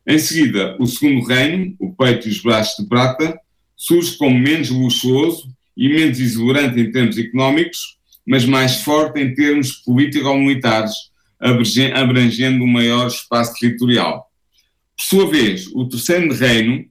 Em 0.10 0.18
seguida, 0.18 0.78
o 0.80 0.88
segundo 0.88 1.26
reino, 1.26 1.76
o 1.78 1.94
peito 1.94 2.30
e 2.30 2.32
os 2.32 2.42
braços 2.42 2.82
de 2.82 2.88
prata, 2.88 3.38
surge 3.76 4.16
como 4.16 4.40
menos 4.40 4.70
luxuoso 4.70 5.50
e 5.76 5.90
menos 5.90 6.18
exuberante 6.18 6.80
em 6.80 6.90
termos 6.90 7.18
económicos, 7.18 7.98
mas 8.26 8.46
mais 8.46 8.84
forte 8.84 9.20
em 9.20 9.34
termos 9.34 9.74
político-militares, 9.74 10.94
abrangendo 11.94 12.64
um 12.64 12.68
maior 12.68 13.08
espaço 13.08 13.60
territorial. 13.60 14.32
Por 14.96 15.04
sua 15.04 15.30
vez, 15.30 15.68
o 15.76 15.84
terceiro 15.90 16.34
reino, 16.34 16.86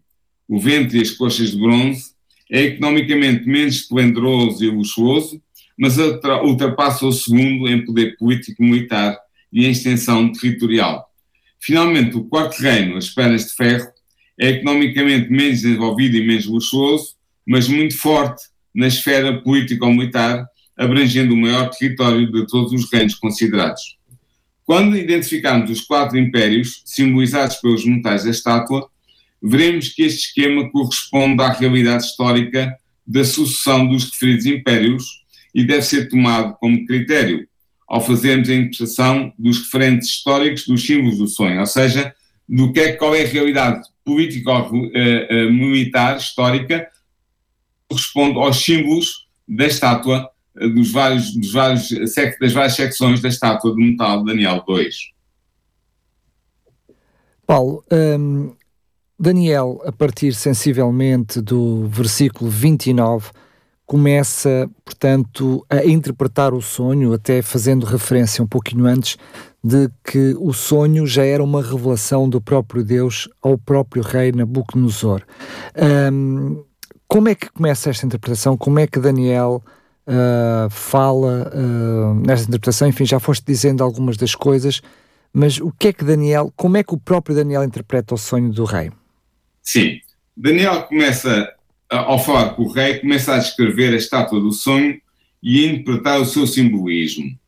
o 0.47 0.61
ventre 0.61 0.99
e 0.99 1.01
as 1.01 1.11
coxas 1.11 1.53
de 1.53 1.59
bronze, 1.59 2.13
é 2.53 2.65
economicamente 2.65 3.49
menos 3.49 3.77
esplendoroso 3.77 4.63
e 4.63 4.69
luxuoso, 4.69 5.41
mas 5.77 5.97
ultrapassa 5.97 7.07
o 7.07 7.13
segundo 7.13 7.67
em 7.67 7.83
poder 7.83 8.15
político-militar 8.19 9.19
e 9.51 9.65
em 9.65 9.71
extensão 9.71 10.31
territorial. 10.31 11.06
Finalmente, 11.67 12.17
o 12.17 12.23
quarto 12.23 12.63
reino, 12.63 12.97
as 12.97 13.09
pernas 13.09 13.47
de 13.47 13.55
ferro, 13.57 13.89
é 14.41 14.51
economicamente 14.51 15.29
menos 15.29 15.63
desenvolvido 15.63 16.17
e 16.17 16.25
menos 16.25 16.47
luxuoso, 16.47 17.17
mas 17.45 17.67
muito 17.67 17.99
forte 17.99 18.41
na 18.73 18.87
esfera 18.87 19.43
político-militar, 19.43 20.47
abrangendo 20.79 21.35
o 21.35 21.37
maior 21.37 21.69
território 21.71 22.31
de 22.31 22.47
todos 22.47 22.73
os 22.73 22.89
reinos 22.93 23.17
considerados. 23.17 23.99
Quando 24.65 24.97
identificarmos 24.97 25.69
os 25.69 25.81
quatro 25.81 26.17
impérios, 26.17 26.83
simbolizados 26.85 27.57
pelos 27.57 27.85
metais 27.85 28.23
da 28.23 28.31
estátua, 28.31 28.89
veremos 29.43 29.89
que 29.89 30.05
este 30.05 30.29
esquema 30.29 30.71
corresponde 30.71 31.43
à 31.43 31.51
realidade 31.51 32.05
histórica 32.05 32.77
da 33.05 33.25
sucessão 33.25 33.89
dos 33.89 34.13
referidos 34.13 34.47
impérios 34.47 35.05
e 35.53 35.65
deve 35.65 35.83
ser 35.83 36.09
tomado 36.09 36.55
como 36.61 36.87
critério 36.87 37.45
ao 37.87 38.01
fazermos 38.01 38.49
a 38.49 38.55
interpretação 38.55 39.33
dos 39.39 39.59
referentes 39.59 40.09
históricos 40.09 40.67
dos 40.67 40.85
símbolos 40.85 41.19
do 41.19 41.29
sonho, 41.29 41.61
ou 41.61 41.67
seja, 41.67 42.15
do 42.49 42.73
que 42.73 42.81
é, 42.81 42.93
qual 42.93 43.15
é 43.15 43.25
a 43.25 43.29
realidade 43.29 43.89
político-militar 44.05 46.13
eh, 46.13 46.15
eh, 46.15 46.19
histórica 46.19 46.89
corresponde 47.89 48.39
aos 48.39 48.63
símbolos 48.63 49.27
da 49.49 49.67
estátua 49.67 50.31
eh, 50.57 50.69
dos 50.69 50.91
vários, 50.91 51.35
dos 51.35 51.53
vários, 51.53 51.89
das 52.41 52.53
várias 52.53 52.75
secções 52.75 53.21
da 53.21 53.29
estátua 53.29 53.75
de 53.75 53.83
metal 53.83 54.25
de 54.25 54.33
Daniel 54.33 54.65
II. 54.69 54.89
Paulo, 57.47 57.85
hum, 57.93 58.55
Daniel, 59.19 59.81
a 59.85 59.93
partir 59.93 60.35
sensivelmente 60.35 61.41
do 61.41 61.87
versículo 61.89 62.51
29, 62.51 63.31
começa, 63.87 64.69
portanto, 64.85 65.65
a 65.71 65.85
interpretar 65.85 66.53
o 66.53 66.61
sonho, 66.61 67.13
até 67.13 67.41
fazendo 67.41 67.87
referência 67.87 68.43
um 68.43 68.47
pouquinho 68.47 68.85
antes 68.85 69.17
de 69.63 69.89
que 70.05 70.35
o 70.39 70.53
sonho 70.53 71.07
já 71.07 71.25
era 71.25 71.43
uma 71.43 71.63
revelação 71.63 72.29
do 72.29 72.41
próprio 72.41 72.85
Deus 72.85 73.29
ao 73.43 73.57
próprio 73.57 74.03
rei 74.03 74.33
Nabucodonosor. 74.33 75.23
Um, 76.13 76.65
como 77.09 77.29
é 77.29 77.35
que 77.35 77.51
começa 77.51 77.91
esta 77.91 78.05
interpretação? 78.05 78.57
Como 78.57 78.79
é 78.79 78.87
que 78.87 78.99
Daniel 78.99 79.63
uh, 80.07 80.69
fala 80.69 81.53
uh, 81.55 82.15
nesta 82.15 82.49
interpretação? 82.49 82.89
Enfim, 82.89 83.05
já 83.07 83.21
foste 83.21 83.45
dizendo 83.47 83.83
algumas 83.83 84.17
das 84.17 84.35
coisas, 84.35 84.81
mas 85.33 85.61
o 85.61 85.71
que 85.71 85.89
é 85.89 85.93
que 85.93 86.05
Daniel, 86.05 86.53
como 86.57 86.77
é 86.77 86.83
que 86.83 86.95
o 86.95 86.99
próprio 86.99 87.37
Daniel 87.37 87.63
interpreta 87.63 88.15
o 88.15 88.19
sonho 88.19 88.51
do 88.53 88.65
rei? 88.65 88.91
Sim. 89.63 90.01
Daniel 90.37 90.83
começa, 90.83 91.49
ao 91.91 92.19
falar 92.19 92.51
com 92.51 92.63
o 92.63 92.73
rei, 92.73 92.99
começa 92.99 93.35
a 93.35 93.39
descrever 93.39 93.93
a 93.93 93.97
estátua 93.97 94.41
do 94.41 94.53
sonho 94.53 95.01
e 95.43 95.65
a 95.65 95.73
interpretar 95.73 96.21
o 96.21 96.25
seu 96.25 96.47
simbolismo. 96.47 97.39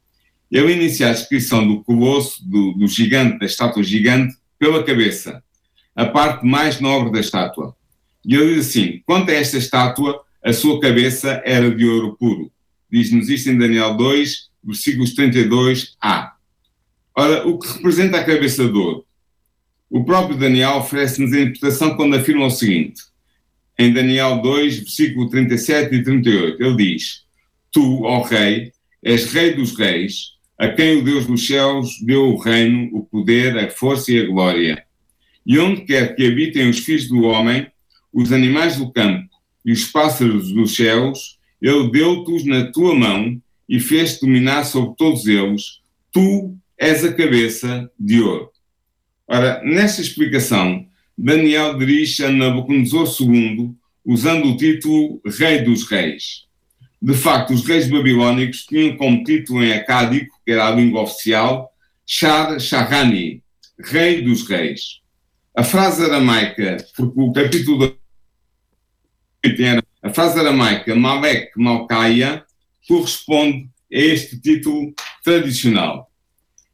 Ele 0.51 0.72
inicia 0.72 1.09
a 1.09 1.12
descrição 1.12 1.66
do 1.66 1.83
colosso, 1.83 2.42
do, 2.48 2.72
do 2.72 2.87
gigante, 2.87 3.38
da 3.38 3.46
estátua 3.46 3.83
gigante, 3.83 4.37
pela 4.59 4.83
cabeça, 4.83 5.42
a 5.94 6.07
parte 6.07 6.44
mais 6.44 6.81
nobre 6.81 7.12
da 7.12 7.20
estátua. 7.20 7.77
E 8.24 8.35
ele 8.35 8.55
diz 8.55 8.68
assim: 8.68 9.03
quanto 9.07 9.31
a 9.31 9.35
esta 9.35 9.57
estátua, 9.57 10.20
a 10.42 10.53
sua 10.53 10.81
cabeça 10.81 11.42
era 11.44 11.70
de 11.70 11.85
ouro 11.85 12.16
puro. 12.16 12.51
Diz-nos 12.90 13.29
isto 13.29 13.51
em 13.51 13.59
Daniel 13.59 13.96
2, 13.96 14.48
versículos 14.64 15.14
32a. 15.14 16.31
Ora, 17.16 17.46
o 17.46 17.59
que 17.59 17.68
representa 17.72 18.18
a 18.18 18.24
cabeça 18.24 18.66
de 18.66 18.77
ouro? 18.77 19.05
O 19.90 20.05
próprio 20.05 20.37
Daniel 20.37 20.77
oferece-nos 20.77 21.33
a 21.33 21.40
interpretação 21.40 21.96
quando 21.96 22.16
afirma 22.16 22.46
o 22.46 22.51
seguinte, 22.51 23.03
em 23.78 23.92
Daniel 23.92 24.42
2, 24.42 24.78
versículo 24.80 25.30
37 25.30 25.94
e 25.94 26.02
38, 26.02 26.62
ele 26.62 26.76
diz: 26.76 27.24
Tu, 27.72 28.02
ó 28.02 28.22
Rei, 28.22 28.72
és 29.02 29.32
Rei 29.32 29.54
dos 29.54 29.76
Reis, 29.78 30.32
a 30.58 30.68
quem 30.68 30.98
o 30.98 31.04
Deus 31.04 31.26
dos 31.26 31.46
céus 31.46 32.00
deu 32.02 32.24
o 32.24 32.36
reino, 32.36 32.90
o 32.92 33.04
poder, 33.04 33.56
a 33.56 33.70
força 33.70 34.12
e 34.12 34.20
a 34.20 34.26
glória. 34.26 34.84
E 35.46 35.58
onde 35.58 35.82
quer 35.82 36.16
que 36.16 36.26
habitem 36.26 36.68
os 36.68 36.80
filhos 36.80 37.08
do 37.08 37.22
homem, 37.22 37.68
os 38.12 38.32
animais 38.32 38.76
do 38.76 38.90
campo 38.90 39.28
e 39.64 39.70
os 39.70 39.84
pássaros 39.84 40.52
dos 40.52 40.74
céus, 40.74 41.38
ele 41.62 41.90
deu-te-os 41.90 42.44
na 42.44 42.72
tua 42.72 42.94
mão 42.94 43.40
e 43.68 43.78
fez-te 43.78 44.22
dominar 44.22 44.64
sobre 44.64 44.96
todos 44.96 45.26
eles. 45.26 45.80
Tu 46.12 46.56
és 46.76 47.04
a 47.04 47.12
cabeça 47.12 47.88
de 47.98 48.20
ouro. 48.20 48.50
Ora, 49.28 49.62
nesta 49.62 50.00
explicação, 50.00 50.88
Daniel 51.18 51.76
dirige 51.76 52.24
a 52.24 52.31
Nabucodonosor 52.31 53.09
II 53.20 53.74
usando 54.04 54.50
o 54.50 54.57
título 54.57 55.20
Rei 55.26 55.62
dos 55.62 55.88
Reis. 55.90 56.46
De 57.02 57.14
facto, 57.14 57.52
os 57.52 57.64
reis 57.66 57.88
babilónicos 57.88 58.64
tinham 58.64 58.96
como 58.96 59.24
título 59.24 59.62
em 59.62 59.72
acádico, 59.72 60.40
que 60.44 60.52
era 60.52 60.68
a 60.68 60.70
língua 60.70 61.02
oficial, 61.02 61.70
Shar 62.07 62.61
Shahani, 62.61 63.42
Rei 63.81 64.22
dos 64.22 64.48
Reis. 64.48 65.00
A 65.57 65.64
frase 65.64 66.04
aramaica, 66.04 66.76
porque 66.96 67.20
o 67.20 67.33
capítulo 67.33 67.98
era 69.42 69.83
a 70.02 70.11
frase 70.11 70.38
aramaica 70.38 70.94
Malek 70.94 71.50
Malkaia 71.57 72.44
corresponde 72.87 73.68
a 73.92 73.98
este 73.98 74.40
título 74.40 74.92
tradicional 75.24 76.09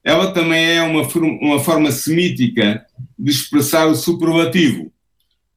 ela 0.04 0.32
também 0.32 0.76
é 0.76 0.82
uma, 0.82 1.02
uma 1.40 1.58
forma 1.58 1.90
semítica 1.90 2.84
de 3.18 3.30
expressar 3.30 3.86
o 3.86 3.94
superlativo, 3.94 4.92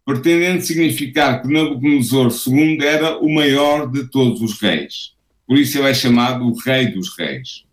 pretendendo 0.06 0.62
significar 0.62 1.42
que 1.42 1.48
Nabucodonosor 1.48 2.32
II 2.48 2.80
era 2.82 3.18
o 3.18 3.34
maior 3.34 3.92
de 3.92 4.10
todos 4.10 4.42
os 4.42 4.60
reis. 4.60 5.14
Por 5.46 5.58
isso 5.58 5.78
ele 5.78 5.90
é 5.90 5.94
chamado 5.94 6.46
o 6.46 6.58
Rei 6.58 6.88
dos 6.88 7.18
Reis. 7.18 7.66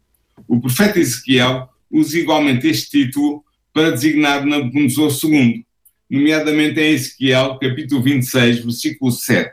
O 0.48 0.60
profeta 0.60 0.98
Ezequiel 0.98 1.68
usa 1.90 2.18
igualmente 2.18 2.66
este 2.66 3.04
título 3.04 3.44
para 3.72 3.90
designar 3.90 4.44
Nabucodonosor 4.44 5.10
II, 5.24 5.64
nomeadamente 6.10 6.80
em 6.80 6.92
Ezequiel, 6.92 7.58
capítulo 7.58 8.02
26, 8.02 8.64
versículo 8.64 9.10
7. 9.10 9.52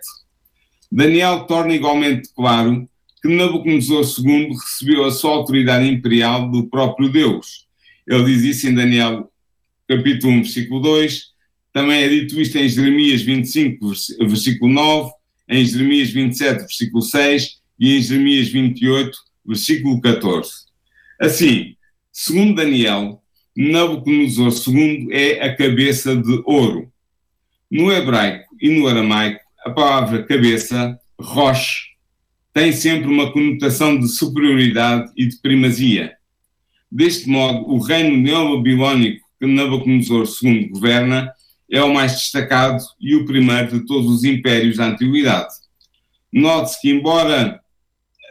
Daniel 0.92 1.46
torna 1.46 1.74
igualmente 1.74 2.30
claro 2.36 2.88
que 3.22 3.28
Nabucodonosor 3.28 4.04
II 4.26 4.50
recebeu 4.50 5.06
a 5.06 5.12
sua 5.12 5.32
autoridade 5.32 5.88
imperial 5.88 6.50
do 6.50 6.68
próprio 6.68 7.10
Deus. 7.10 7.68
Ele 8.08 8.26
diz 8.26 8.44
isso 8.44 8.68
em 8.68 8.74
Daniel 8.74 9.31
capítulo 9.92 10.32
1, 10.34 10.44
versículo 10.44 10.80
2, 10.80 11.32
Também 11.74 12.04
é 12.04 12.08
dito 12.08 12.40
isto 12.40 12.58
em 12.58 12.70
Jeremias 12.70 13.22
25, 13.22 13.88
versículo 14.20 14.72
9, 14.72 15.12
em 15.50 15.66
Jeremias 15.66 16.10
27, 16.10 16.60
versículo 16.60 17.02
6 17.02 17.62
e 17.78 17.98
em 17.98 18.02
Jeremias 18.02 18.48
28, 18.48 19.18
versículo 19.46 20.00
14. 20.00 20.50
Assim, 21.20 21.76
segundo 22.12 22.56
Daniel, 22.56 23.22
Nabucodonosor 23.56 24.74
II 24.74 25.10
é 25.12 25.44
a 25.44 25.56
cabeça 25.56 26.16
de 26.16 26.42
ouro. 26.46 26.90
No 27.70 27.92
hebraico 27.92 28.56
e 28.62 28.70
no 28.70 28.88
aramaico, 28.88 29.42
a 29.66 29.72
palavra 29.72 30.24
cabeça, 30.24 30.98
roche, 31.20 31.92
tem 32.54 32.72
sempre 32.72 33.08
uma 33.08 33.32
conotação 33.32 34.00
de 34.00 34.08
superioridade 34.08 35.12
e 35.18 35.28
de 35.28 35.38
primazia. 35.38 36.16
Deste 36.90 37.30
modo, 37.30 37.70
o 37.70 37.80
reino 37.80 38.18
neobabilónico 38.18 39.21
que 39.42 39.48
Nabucodonosor 39.48 40.26
II 40.44 40.70
governa 40.70 41.34
é 41.70 41.82
o 41.82 41.92
mais 41.92 42.12
destacado 42.12 42.84
e 43.00 43.16
o 43.16 43.26
primeiro 43.26 43.80
de 43.80 43.86
todos 43.88 44.08
os 44.08 44.24
impérios 44.24 44.78
da 44.78 44.86
antiguidade. 44.86 45.50
Note-se 46.32 46.80
que, 46.80 46.92
embora 46.92 47.60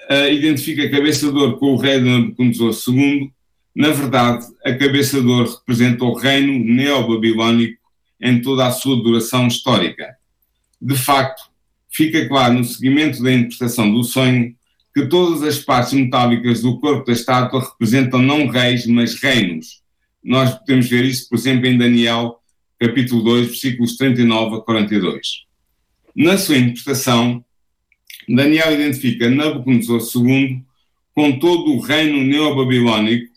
uh, 0.09 0.33
identifique 0.33 0.83
a 0.83 0.91
cabeça 0.91 1.33
de 1.33 1.37
ouro 1.37 1.59
com 1.59 1.73
o 1.73 1.77
rei 1.77 1.99
de 1.99 2.05
Nabucodonosor 2.05 2.95
II, 2.95 3.33
na 3.75 3.91
verdade, 3.91 4.47
a 4.65 4.73
cabeça 4.75 5.21
de 5.21 5.27
ouro 5.27 5.51
representa 5.51 6.05
o 6.05 6.15
reino 6.15 6.65
neobabilónico 6.65 7.81
em 8.21 8.41
toda 8.41 8.69
a 8.69 8.71
sua 8.71 9.03
duração 9.03 9.49
histórica. 9.49 10.15
De 10.81 10.95
facto, 10.95 11.43
fica 11.91 12.29
claro 12.29 12.55
no 12.55 12.65
seguimento 12.65 13.21
da 13.21 13.33
interpretação 13.33 13.93
do 13.93 14.05
sonho 14.05 14.55
que 14.95 15.07
todas 15.07 15.43
as 15.43 15.59
partes 15.59 15.93
metálicas 15.93 16.63
do 16.63 16.79
corpo 16.79 17.07
da 17.07 17.13
estátua 17.13 17.61
representam 17.61 18.23
não 18.23 18.47
reis, 18.47 18.87
mas 18.87 19.21
reinos. 19.21 19.80
Nós 20.23 20.55
podemos 20.59 20.89
ver 20.89 21.05
isso, 21.05 21.29
por 21.29 21.39
exemplo, 21.39 21.67
em 21.67 21.79
Daniel, 21.79 22.37
capítulo 22.79 23.23
2, 23.23 23.47
versículos 23.49 23.97
39 23.97 24.57
a 24.57 24.61
42. 24.61 25.45
Na 26.15 26.37
sua 26.37 26.59
interpretação, 26.59 27.45
Daniel 28.29 28.75
identifica 28.75 29.31
Nabucodonosor 29.31 30.01
II 30.15 30.63
com 31.15 31.39
todo 31.39 31.73
o 31.73 31.81
reino 31.81 32.23
neobabilónico. 32.23 33.31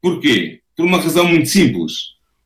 Porquê? 0.00 0.60
Por 0.76 0.86
uma 0.86 1.00
razão 1.00 1.26
muito 1.26 1.48
simples. 1.48 1.92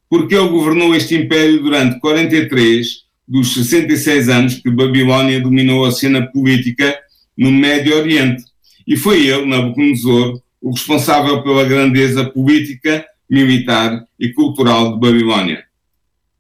Porque 0.08 0.34
ele 0.34 0.48
governou 0.48 0.94
este 0.94 1.14
império 1.14 1.62
durante 1.62 1.98
43 2.00 3.04
dos 3.26 3.54
66 3.54 4.28
anos 4.28 4.54
que 4.56 4.70
Babilónia 4.70 5.40
dominou 5.40 5.84
a 5.84 5.92
cena 5.92 6.26
política 6.30 6.96
no 7.36 7.50
Médio 7.50 7.96
Oriente. 7.96 8.44
E 8.86 8.96
foi 8.96 9.26
ele, 9.26 9.46
Nabucodonosor, 9.46 10.42
o 10.60 10.70
responsável 10.72 11.42
pela 11.42 11.64
grandeza 11.64 12.24
política, 12.24 13.04
militar 13.28 14.06
e 14.18 14.32
cultural 14.32 14.94
de 14.94 15.00
Babilónia. 15.00 15.64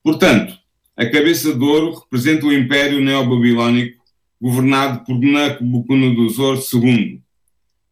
Portanto, 0.02 0.58
a 0.96 1.06
cabeça 1.06 1.52
de 1.52 1.64
ouro 1.64 1.98
representa 1.98 2.46
o 2.46 2.52
Império 2.52 3.00
Neobabilónico 3.00 4.04
governado 4.40 5.04
por 5.04 5.18
Nabucodonosor 5.18 6.60
II. 6.72 7.20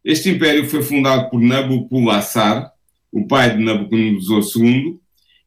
Este 0.05 0.29
império 0.29 0.67
foi 0.67 0.83
fundado 0.83 1.31
por 1.31 1.41
o 3.11 3.27
pai 3.27 3.57
de 3.57 3.63
Nabucodonosor 3.63 4.43
II, 4.57 4.99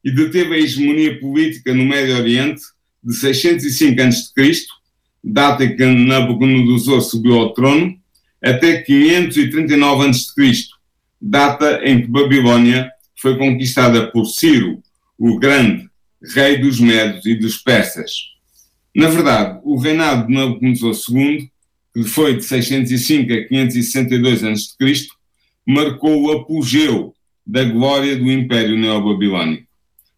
e 0.04 0.10
deteve 0.12 0.54
a 0.54 0.58
hegemonia 0.58 1.18
política 1.18 1.74
no 1.74 1.84
Médio 1.84 2.16
Oriente 2.16 2.62
de 3.02 3.12
605 3.12 4.00
a.C., 4.02 4.66
data 5.22 5.64
em 5.64 5.76
que 5.76 5.84
Nabucodonosor 5.84 7.00
subiu 7.00 7.34
ao 7.40 7.52
trono, 7.52 7.98
até 8.40 8.82
539 8.82 10.08
a.C., 10.08 10.52
data 11.20 11.80
em 11.84 12.02
que 12.02 12.06
Babilônia 12.06 12.88
foi 13.20 13.38
conquistada 13.38 14.10
por 14.10 14.26
Ciro, 14.26 14.82
o 15.18 15.38
Grande, 15.38 15.88
rei 16.34 16.58
dos 16.58 16.80
Medos 16.80 17.24
e 17.26 17.34
dos 17.34 17.56
Persas. 17.56 18.12
Na 18.94 19.08
verdade, 19.08 19.60
o 19.64 19.78
reinado 19.78 20.26
de 20.26 20.34
Nabucodonosor 20.34 20.94
II, 21.10 21.50
que 21.94 22.04
foi 22.04 22.36
de 22.36 22.44
605 22.44 23.32
a 23.32 23.48
562 23.48 24.44
a.C., 24.44 25.06
marcou 25.66 26.22
o 26.22 26.32
apogeu 26.32 27.14
da 27.46 27.64
glória 27.64 28.16
do 28.16 28.30
Império 28.30 28.78
Neobabilónico. 28.78 29.66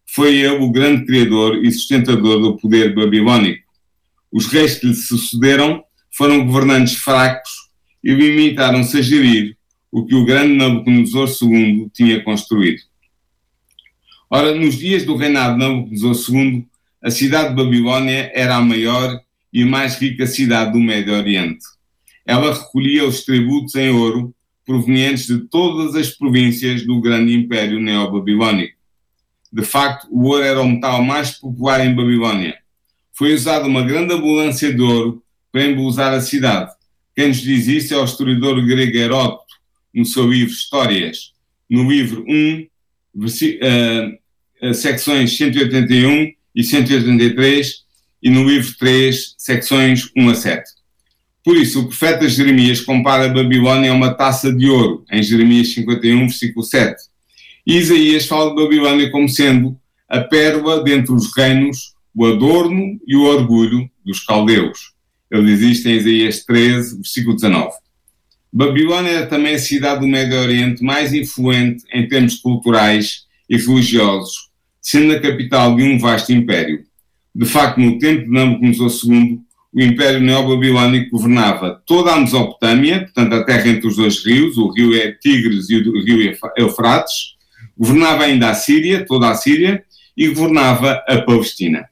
Foi 0.05 0.35
ele 0.35 0.63
o 0.63 0.71
grande 0.71 1.05
criador 1.05 1.63
e 1.63 1.71
sustentador 1.71 2.39
do 2.39 2.57
poder 2.57 2.95
babilónico. 2.95 3.63
Os 4.31 4.47
reis 4.47 4.79
que 4.79 4.87
lhe 4.87 4.95
sucederam 4.95 5.83
foram 6.11 6.45
governantes 6.45 6.95
fracos 6.95 7.51
e 8.03 8.13
limitaram-se 8.13 8.97
a 8.97 9.01
gerir 9.01 9.57
o 9.91 10.05
que 10.05 10.15
o 10.15 10.25
grande 10.25 10.53
Nabucodonosor 10.53 11.29
II 11.41 11.89
tinha 11.93 12.23
construído. 12.23 12.81
Ora, 14.31 14.53
nos 14.53 14.77
dias 14.77 15.03
do 15.05 15.15
reinado 15.15 15.53
de 15.53 15.59
Nabucodonosor 15.59 16.35
II, 16.35 16.67
a 17.01 17.09
cidade 17.09 17.49
de 17.49 17.55
Babilónia 17.55 18.31
era 18.35 18.57
a 18.57 18.61
maior 18.61 19.19
e 19.51 19.65
mais 19.65 19.97
rica 19.97 20.27
cidade 20.27 20.73
do 20.73 20.79
Médio 20.79 21.15
Oriente. 21.15 21.65
Ela 22.23 22.53
recolhia 22.53 23.07
os 23.07 23.23
tributos 23.23 23.73
em 23.73 23.89
ouro 23.89 24.31
provenientes 24.63 25.25
de 25.25 25.39
todas 25.47 25.95
as 25.95 26.11
províncias 26.11 26.85
do 26.85 27.01
grande 27.01 27.33
império 27.33 27.79
neobabilónico. 27.79 28.77
De 29.51 29.63
facto, 29.63 30.07
o 30.11 30.27
ouro 30.27 30.43
era 30.43 30.61
o 30.61 30.67
metal 30.67 31.03
mais 31.03 31.31
popular 31.31 31.83
em 31.83 31.95
Babilónia. 31.95 32.55
Foi 33.11 33.33
usada 33.33 33.65
uma 33.65 33.81
grande 33.81 34.13
abundância 34.13 34.71
de 34.71 34.79
ouro 34.79 35.23
para 35.51 35.65
embelezar 35.65 36.13
a 36.13 36.21
cidade. 36.21 36.71
Quem 37.15 37.29
nos 37.29 37.41
diz 37.41 37.65
isso 37.65 37.95
é 37.95 37.97
o 37.97 38.05
historiador 38.05 38.63
grego 38.63 38.95
Heródoto, 38.95 39.55
no 39.91 40.05
seu 40.05 40.29
livro 40.29 40.53
Histórias. 40.53 41.33
No 41.67 41.89
livro 41.89 42.23
1, 42.29 42.67
uh, 43.15 44.73
secções 44.73 45.35
181 45.37 46.31
e 46.55 46.63
183, 46.63 47.83
e 48.21 48.29
no 48.29 48.47
livro 48.47 48.75
3, 48.77 49.35
secções 49.37 50.09
1 50.15 50.29
a 50.29 50.35
7. 50.35 50.63
Por 51.43 51.55
isso, 51.55 51.81
o 51.81 51.87
profeta 51.87 52.27
Jeremias 52.27 52.81
compara 52.81 53.25
a 53.25 53.33
Babilónia 53.33 53.91
a 53.91 53.95
uma 53.95 54.13
taça 54.13 54.53
de 54.53 54.69
ouro, 54.69 55.05
em 55.11 55.23
Jeremias 55.23 55.73
51, 55.73 56.19
versículo 56.27 56.65
7. 56.65 56.95
E 57.65 57.77
Isaías 57.77 58.25
fala 58.25 58.49
de 58.49 58.61
Babilónia 58.61 59.09
como 59.09 59.29
sendo 59.29 59.79
a 60.09 60.21
pérola 60.21 60.83
dentre 60.83 61.13
os 61.13 61.33
reinos, 61.35 61.93
o 62.15 62.25
adorno 62.25 62.99
e 63.07 63.15
o 63.15 63.23
orgulho 63.23 63.89
dos 64.05 64.19
caldeus. 64.25 64.91
Ele 65.31 65.55
diz 65.55 65.77
isto 65.77 65.87
em 65.87 65.95
Isaías 65.95 66.43
13, 66.43 66.97
versículo 66.97 67.35
19. 67.35 67.71
Babilónia 68.51 69.11
é 69.11 69.25
também 69.25 69.55
a 69.55 69.59
cidade 69.59 70.01
do 70.01 70.07
Médio 70.07 70.39
Oriente 70.39 70.83
mais 70.83 71.13
influente 71.13 71.83
em 71.93 72.07
termos 72.07 72.37
culturais 72.37 73.25
e 73.47 73.57
religiosos, 73.57 74.49
sendo 74.81 75.13
a 75.13 75.19
capital 75.19 75.75
de 75.75 75.83
um 75.83 75.99
vasto 75.99 76.33
império. 76.33 76.83
De 77.33 77.45
facto, 77.45 77.79
no 77.79 77.99
tempo 77.99 78.23
de 78.23 78.31
Nabucodonosor 78.31 78.91
II, 79.11 79.39
o 79.71 79.81
Império 79.81 80.19
Neobabilónico 80.19 81.11
governava 81.11 81.81
toda 81.85 82.11
a 82.11 82.19
Mesopotâmia, 82.19 83.01
portanto 83.01 83.33
a 83.33 83.43
terra 83.43 83.69
entre 83.69 83.87
os 83.87 83.95
dois 83.95 84.25
rios, 84.25 84.57
o 84.57 84.71
rio 84.71 84.95
é 84.95 85.11
Tigres 85.11 85.69
e 85.69 85.77
o 85.77 86.03
rio 86.03 86.35
Eufrates, 86.57 87.35
governava 87.77 88.23
ainda 88.23 88.49
a 88.49 88.55
Síria, 88.55 89.05
toda 89.05 89.29
a 89.29 89.35
Síria, 89.35 89.83
e 90.17 90.27
governava 90.27 91.03
a 91.07 91.21
Palestina. 91.21 91.87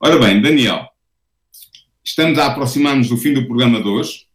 Ora 0.00 0.18
bem, 0.18 0.40
Daniel, 0.40 0.88
estamos 2.02 2.38
a 2.38 2.46
aproximar-nos 2.46 3.08
do 3.08 3.16
fim 3.16 3.34
do 3.34 3.44
programa 3.44 3.82
de 3.82 3.88
hoje. 3.88 4.29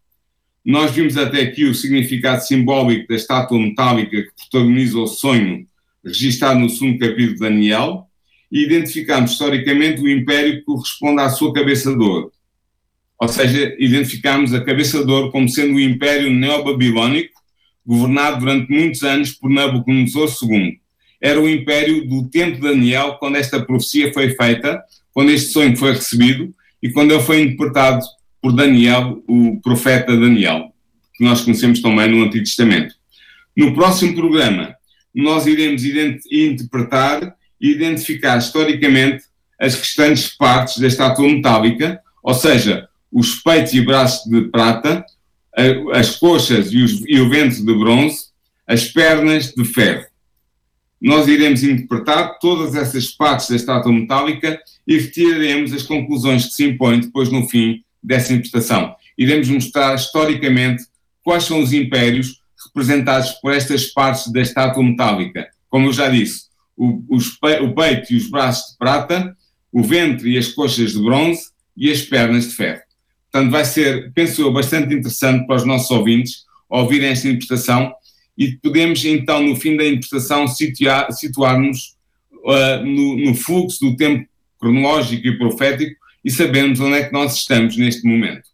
Nós 0.65 0.91
vimos 0.91 1.15
até 1.15 1.41
aqui 1.41 1.65
o 1.65 1.75
significado 1.75 2.41
simbólico 2.41 3.07
da 3.07 3.15
estátua 3.15 3.59
metálica 3.59 4.23
que 4.23 4.31
protagoniza 4.49 4.97
o 4.97 5.05
sonho 5.05 5.67
registado 6.03 6.59
no 6.59 6.69
segundo 6.69 6.97
capítulo 6.97 7.35
de 7.35 7.39
Daniel 7.39 8.07
e 8.51 8.63
identificamos 8.63 9.33
historicamente 9.33 10.01
o 10.01 10.09
império 10.09 10.55
que 10.55 10.61
corresponde 10.61 11.21
à 11.21 11.29
sua 11.29 11.53
cabeça 11.53 11.95
de 11.95 12.03
ouro. 12.03 12.31
Ou 13.21 13.27
seja, 13.27 13.75
identificamos 13.77 14.55
a 14.55 14.63
cabeça 14.63 15.05
de 15.05 15.11
ouro 15.11 15.31
como 15.31 15.47
sendo 15.47 15.75
o 15.75 15.79
império 15.79 16.31
neobabilónico, 16.31 17.33
governado 17.85 18.39
durante 18.39 18.71
muitos 18.71 19.03
anos 19.03 19.31
por 19.31 19.51
Nabucodonosor 19.51 20.29
II. 20.49 20.79
Era 21.21 21.39
o 21.39 21.47
império 21.47 22.07
do 22.07 22.27
tempo 22.27 22.55
de 22.55 22.61
Daniel, 22.61 23.17
quando 23.19 23.35
esta 23.35 23.63
profecia 23.63 24.11
foi 24.11 24.31
feita, 24.31 24.83
quando 25.13 25.29
este 25.29 25.51
sonho 25.51 25.77
foi 25.77 25.91
recebido 25.91 26.53
e 26.81 26.91
quando 26.91 27.13
ele 27.13 27.21
foi 27.21 27.41
interpretado 27.41 28.03
por 28.45 28.53
Daniel, 28.53 29.23
o 29.27 29.59
profeta 29.59 30.15
Daniel, 30.15 30.71
que 31.15 31.23
nós 31.25 31.41
conhecemos 31.41 31.81
também 31.81 32.07
no 32.07 32.23
Antigo 32.23 32.43
Testamento. 32.43 32.93
No 33.57 33.73
próximo 33.73 34.13
programa, 34.13 34.75
nós 35.15 35.47
iremos 35.47 35.83
interpretar 36.31 37.35
e 37.59 37.71
identificar 37.71 38.37
historicamente 38.37 39.23
as 39.59 39.73
restantes 39.73 40.27
partes 40.27 40.77
da 40.77 40.85
estátua 40.85 41.27
metálica, 41.27 41.99
ou 42.21 42.35
seja, 42.35 42.87
os 43.11 43.33
peitos 43.33 43.73
e 43.73 43.81
braços 43.81 44.29
de 44.29 44.41
prata, 44.49 45.03
as 45.95 46.15
coxas 46.15 46.71
e, 46.71 46.83
os, 46.83 47.01
e 47.07 47.19
o 47.19 47.27
ventre 47.27 47.65
de 47.65 47.73
bronze, 47.73 48.25
as 48.67 48.85
pernas 48.85 49.55
de 49.55 49.65
ferro. 49.65 50.05
Nós 51.01 51.27
iremos 51.27 51.63
interpretar 51.63 52.37
todas 52.37 52.75
essas 52.75 53.09
partes 53.09 53.49
da 53.49 53.55
estátua 53.55 53.91
metálica 53.91 54.61
e 54.87 54.99
retiraremos 54.99 55.73
as 55.73 55.81
conclusões 55.81 56.45
que 56.45 56.53
se 56.53 56.65
impõem 56.65 56.99
depois 56.99 57.31
no 57.31 57.49
fim 57.49 57.83
dessa 58.05 58.33
interpretação. 58.33 58.95
Iremos 59.17 59.47
mostrar 59.49 59.95
historicamente 59.95 60.83
quais 61.23 61.43
são 61.43 61.61
os 61.61 61.73
impérios 61.73 62.41
representados 62.67 63.31
por 63.33 63.53
estas 63.53 63.87
partes 63.87 64.31
da 64.31 64.41
estátua 64.41 64.83
metálica. 64.83 65.47
Como 65.69 65.87
eu 65.87 65.93
já 65.93 66.09
disse, 66.09 66.45
o, 66.77 67.03
os, 67.09 67.37
o 67.61 67.73
peito 67.73 68.13
e 68.13 68.17
os 68.17 68.29
braços 68.29 68.71
de 68.71 68.77
prata, 68.77 69.35
o 69.71 69.81
ventre 69.81 70.31
e 70.31 70.37
as 70.37 70.49
coxas 70.49 70.93
de 70.93 71.01
bronze 71.01 71.49
e 71.75 71.91
as 71.91 72.01
pernas 72.01 72.49
de 72.49 72.55
ferro. 72.55 72.81
Portanto, 73.31 73.51
vai 73.51 73.65
ser, 73.65 74.11
penso 74.13 74.41
eu, 74.41 74.53
bastante 74.53 74.93
interessante 74.93 75.45
para 75.45 75.57
os 75.57 75.65
nossos 75.65 75.91
ouvintes 75.91 76.45
ouvirem 76.69 77.09
esta 77.09 77.27
interpretação 77.27 77.93
e 78.37 78.53
podemos 78.53 79.03
então, 79.05 79.41
no 79.41 79.55
fim 79.55 79.77
da 79.77 79.85
interpretação, 79.85 80.45
situar-nos 80.47 81.95
uh, 82.33 82.85
no, 82.85 83.17
no 83.17 83.35
fluxo 83.35 83.79
do 83.79 83.95
tempo 83.95 84.27
cronológico 84.59 85.27
e 85.27 85.37
profético 85.37 85.95
e 86.25 86.31
sabermos 86.31 86.79
onde 86.79 86.95
é 86.95 87.03
que 87.03 87.13
nós 87.13 87.35
estamos 87.35 87.77
neste 87.77 88.05
momento. 88.07 88.49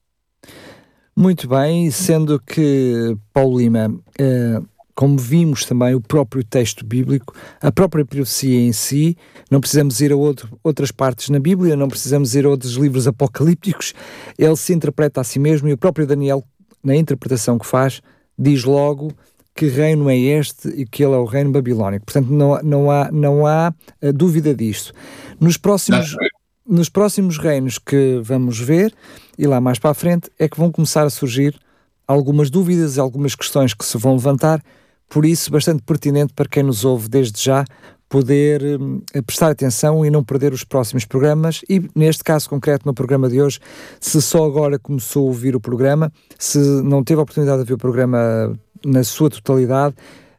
Muito 1.15 1.47
bem, 1.47 1.89
sendo 1.89 2.39
que, 2.39 3.15
Paulo 3.33 3.59
Lima, 3.59 3.87
uh, 3.89 4.67
como 4.93 5.17
vimos 5.17 5.65
também 5.65 5.95
o 5.95 6.01
próprio 6.01 6.43
texto 6.43 6.85
bíblico, 6.85 7.33
a 7.61 7.71
própria 7.71 8.05
profecia 8.05 8.59
em 8.59 8.73
si, 8.73 9.17
não 9.49 9.61
precisamos 9.61 10.01
ir 10.01 10.11
a 10.11 10.15
outro, 10.15 10.59
outras 10.63 10.91
partes 10.91 11.29
na 11.29 11.39
Bíblia, 11.39 11.75
não 11.75 11.87
precisamos 11.87 12.35
ir 12.35 12.45
a 12.45 12.49
outros 12.49 12.73
livros 12.73 13.07
apocalípticos, 13.07 13.93
ele 14.37 14.55
se 14.55 14.73
interpreta 14.73 15.21
a 15.21 15.23
si 15.23 15.39
mesmo 15.39 15.69
e 15.69 15.73
o 15.73 15.77
próprio 15.77 16.05
Daniel, 16.05 16.43
na 16.83 16.95
interpretação 16.95 17.57
que 17.57 17.65
faz, 17.65 18.01
diz 18.37 18.63
logo 18.63 19.13
que 19.55 19.67
reino 19.67 20.09
é 20.09 20.17
este 20.17 20.69
e 20.69 20.85
que 20.85 21.03
ele 21.03 21.13
é 21.13 21.17
o 21.17 21.25
reino 21.25 21.51
babilónico. 21.51 22.05
Portanto, 22.05 22.31
não, 22.31 22.61
não 22.63 22.91
há, 22.91 23.11
não 23.11 23.45
há 23.45 23.73
eh, 24.01 24.11
dúvida 24.11 24.55
disto. 24.55 24.93
Nos 25.39 25.57
próximos, 25.57 26.15
nos 26.71 26.87
próximos 26.87 27.37
reinos 27.37 27.77
que 27.77 28.21
vamos 28.23 28.57
ver, 28.57 28.93
e 29.37 29.45
lá 29.45 29.59
mais 29.59 29.77
para 29.77 29.91
a 29.91 29.93
frente, 29.93 30.31
é 30.39 30.47
que 30.47 30.57
vão 30.57 30.71
começar 30.71 31.03
a 31.03 31.09
surgir 31.09 31.53
algumas 32.07 32.49
dúvidas 32.49 32.97
algumas 32.97 33.35
questões 33.35 33.73
que 33.73 33.85
se 33.85 33.97
vão 33.97 34.13
levantar, 34.13 34.63
por 35.09 35.25
isso, 35.25 35.51
bastante 35.51 35.83
pertinente 35.83 36.31
para 36.33 36.47
quem 36.47 36.63
nos 36.63 36.85
ouve 36.85 37.09
desde 37.09 37.43
já 37.43 37.65
poder 38.07 38.61
hum, 38.79 39.01
prestar 39.25 39.51
atenção 39.51 40.05
e 40.05 40.09
não 40.09 40.23
perder 40.23 40.53
os 40.53 40.63
próximos 40.63 41.03
programas. 41.03 41.61
E 41.69 41.81
neste 41.93 42.23
caso 42.23 42.49
concreto 42.49 42.85
no 42.85 42.93
programa 42.93 43.29
de 43.29 43.41
hoje, 43.41 43.59
se 43.99 44.21
só 44.21 44.45
agora 44.45 44.79
começou 44.79 45.25
a 45.25 45.27
ouvir 45.27 45.55
o 45.55 45.59
programa, 45.59 46.11
se 46.39 46.57
não 46.57 47.03
teve 47.03 47.19
a 47.19 47.23
oportunidade 47.23 47.63
de 47.63 47.67
ver 47.67 47.73
o 47.73 47.77
programa 47.77 48.57
na 48.85 49.03
sua 49.03 49.29
totalidade 49.29 49.95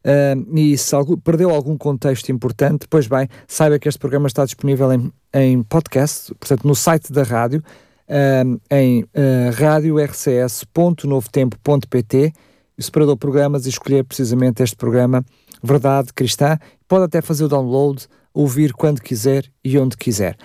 uh, 0.07 0.57
e 0.57 0.79
se 0.79 0.95
algum, 0.95 1.17
perdeu 1.17 1.51
algum 1.51 1.77
contexto 1.77 2.31
importante, 2.31 2.87
pois 2.89 3.07
bem, 3.07 3.29
saiba 3.47 3.79
que 3.79 3.89
este 3.89 3.99
programa 3.99 4.27
está 4.27 4.45
disponível 4.45 4.93
em, 4.93 5.13
em 5.35 5.63
podcast, 5.63 6.35
portanto 6.35 6.67
no 6.67 6.75
site 6.75 7.13
da 7.13 7.23
rádio, 7.23 7.63
uh, 8.09 8.61
em 8.71 9.03
uh, 9.03 9.07
radiorcs.novotempo.pt 9.55 12.33
o 12.79 12.83
separador 12.83 13.17
programas 13.17 13.67
e 13.67 13.69
escolher 13.69 14.05
precisamente 14.05 14.63
este 14.63 14.77
programa 14.77 15.25
Verdade 15.63 16.13
Cristã. 16.13 16.59
Pode 16.89 17.05
até 17.05 17.21
fazer 17.21 17.45
o 17.45 17.49
download, 17.49 18.07
ouvir 18.35 18.73
quando 18.73 19.01
quiser 19.01 19.45
e 19.65 19.79
onde 19.79 19.97
quiser. 19.97 20.37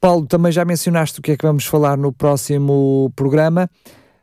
Paulo, 0.00 0.26
também 0.26 0.52
já 0.52 0.64
mencionaste 0.64 1.18
o 1.18 1.22
que 1.22 1.32
é 1.32 1.36
que 1.36 1.46
vamos 1.46 1.66
falar 1.66 1.96
no 1.96 2.12
próximo 2.12 3.12
programa. 3.14 3.68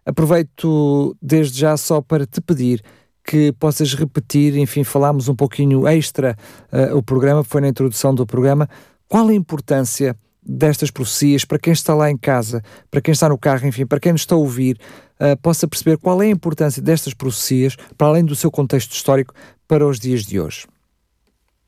Aproveito 0.05 1.15
desde 1.21 1.59
já 1.59 1.75
só 1.77 2.01
para 2.01 2.25
te 2.25 2.41
pedir 2.41 2.81
que 3.27 3.51
possas 3.51 3.93
repetir, 3.93 4.55
enfim, 4.57 4.85
falámos 4.85 5.27
um 5.27 5.35
pouquinho 5.35 5.85
extra 5.85 6.37
uh, 6.71 6.95
o 6.95 7.03
programa, 7.03 7.43
foi 7.43 7.59
na 7.59 7.67
introdução 7.67 8.15
do 8.15 8.25
programa. 8.25 8.69
Qual 9.05 9.27
a 9.27 9.33
importância 9.33 10.15
destas 10.41 10.89
profecias 10.89 11.43
para 11.43 11.59
quem 11.59 11.73
está 11.73 11.93
lá 11.93 12.09
em 12.09 12.17
casa, 12.17 12.63
para 12.89 13.01
quem 13.01 13.11
está 13.11 13.27
no 13.27 13.37
carro, 13.37 13.67
enfim, 13.67 13.85
para 13.85 13.99
quem 13.99 14.13
nos 14.13 14.21
está 14.21 14.33
a 14.33 14.37
ouvir, 14.37 14.79
uh, 15.19 15.35
possa 15.41 15.67
perceber 15.67 15.97
qual 15.97 16.23
é 16.23 16.27
a 16.27 16.29
importância 16.29 16.81
destas 16.81 17.13
profecias, 17.13 17.75
para 17.97 18.07
além 18.07 18.23
do 18.23 18.33
seu 18.33 18.49
contexto 18.49 18.93
histórico, 18.93 19.33
para 19.67 19.85
os 19.85 19.99
dias 19.99 20.25
de 20.25 20.39
hoje? 20.39 20.65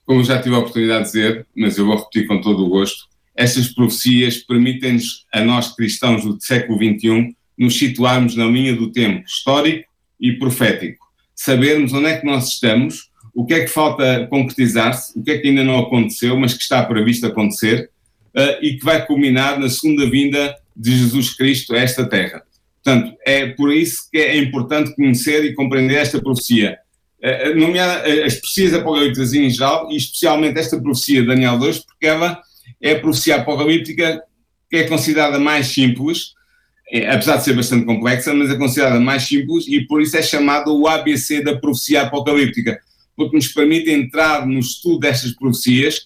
Como 0.06 0.24
já 0.24 0.42
tive 0.42 0.56
a 0.56 0.60
oportunidade 0.60 1.06
de 1.06 1.12
dizer, 1.12 1.48
mas 1.54 1.78
eu 1.78 1.86
vou 1.86 1.98
repetir 1.98 2.26
com 2.26 2.40
todo 2.40 2.66
o 2.66 2.70
gosto, 2.70 3.04
estas 3.36 3.68
profecias 3.68 4.38
permitem-nos, 4.38 5.26
a 5.34 5.42
nós 5.42 5.76
cristãos 5.76 6.24
do 6.24 6.42
século 6.42 6.78
XXI, 6.78 7.36
nos 7.58 7.78
situarmos 7.78 8.38
na 8.38 8.46
linha 8.46 8.74
do 8.74 8.90
tempo 8.92 9.26
histórico 9.28 9.90
e 10.20 10.32
profético. 10.34 11.09
Sabermos 11.42 11.94
onde 11.94 12.08
é 12.08 12.18
que 12.18 12.26
nós 12.26 12.50
estamos, 12.50 13.12
o 13.34 13.46
que 13.46 13.54
é 13.54 13.62
que 13.62 13.70
falta 13.70 14.28
concretizar-se, 14.30 15.18
o 15.18 15.24
que 15.24 15.32
é 15.32 15.38
que 15.38 15.48
ainda 15.48 15.64
não 15.64 15.80
aconteceu, 15.80 16.38
mas 16.38 16.54
que 16.54 16.62
está 16.62 16.84
previsto 16.84 17.26
acontecer, 17.26 17.90
uh, 18.36 18.62
e 18.62 18.76
que 18.76 18.84
vai 18.84 19.06
culminar 19.06 19.58
na 19.58 19.70
segunda 19.70 20.10
vinda 20.10 20.54
de 20.76 20.98
Jesus 20.98 21.34
Cristo 21.38 21.74
a 21.74 21.80
esta 21.80 22.06
terra. 22.06 22.44
Portanto, 22.84 23.16
é 23.26 23.48
por 23.48 23.72
isso 23.72 24.10
que 24.12 24.18
é 24.18 24.36
importante 24.36 24.94
conhecer 24.94 25.46
e 25.46 25.56
compreender 25.56 25.96
esta 25.96 26.22
profecia. 26.22 26.78
Uh, 27.24 27.58
nomear 27.58 28.04
as 28.26 28.36
profecias 28.36 28.74
apocalípticas 28.74 29.34
em 29.34 29.50
geral, 29.50 29.90
e 29.90 29.96
especialmente 29.96 30.60
esta 30.60 30.78
profecia 30.78 31.22
de 31.22 31.28
Daniel 31.28 31.58
2, 31.58 31.80
porque 31.86 32.06
ela 32.06 32.42
é 32.82 32.92
a 32.92 33.00
profecia 33.00 33.38
apocalíptica 33.38 34.22
que 34.70 34.76
é 34.76 34.84
considerada 34.84 35.40
mais 35.40 35.68
simples, 35.68 36.34
é, 36.92 37.12
apesar 37.12 37.38
de 37.38 37.44
ser 37.44 37.54
bastante 37.54 37.86
complexa, 37.86 38.34
mas 38.34 38.50
é 38.50 38.56
considerada 38.56 39.00
mais 39.00 39.24
simples 39.24 39.68
e 39.68 39.82
por 39.82 40.02
isso 40.02 40.18
é 40.18 40.22
chamada 40.22 40.72
o 40.72 40.88
ABC 40.88 41.44
da 41.44 41.56
profecia 41.56 42.04
apocalíptica, 42.04 42.80
porque 43.16 43.36
nos 43.36 43.48
permite 43.50 43.92
entrar 43.92 44.48
no 44.48 44.60
estudo 44.60 45.00
destas 45.00 45.32
profecias, 45.32 46.06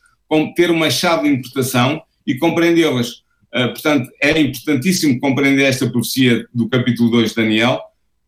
ter 0.55 0.71
uma 0.71 0.89
chave 0.89 1.23
de 1.23 1.35
interpretação 1.35 2.01
e 2.25 2.35
compreendê-las. 2.37 3.23
Uh, 3.53 3.69
portanto, 3.71 4.09
é 4.19 4.39
importantíssimo 4.39 5.19
compreender 5.19 5.63
esta 5.63 5.87
profecia 5.87 6.45
do 6.53 6.67
capítulo 6.67 7.11
2 7.11 7.29
de 7.29 7.35
Daniel 7.35 7.79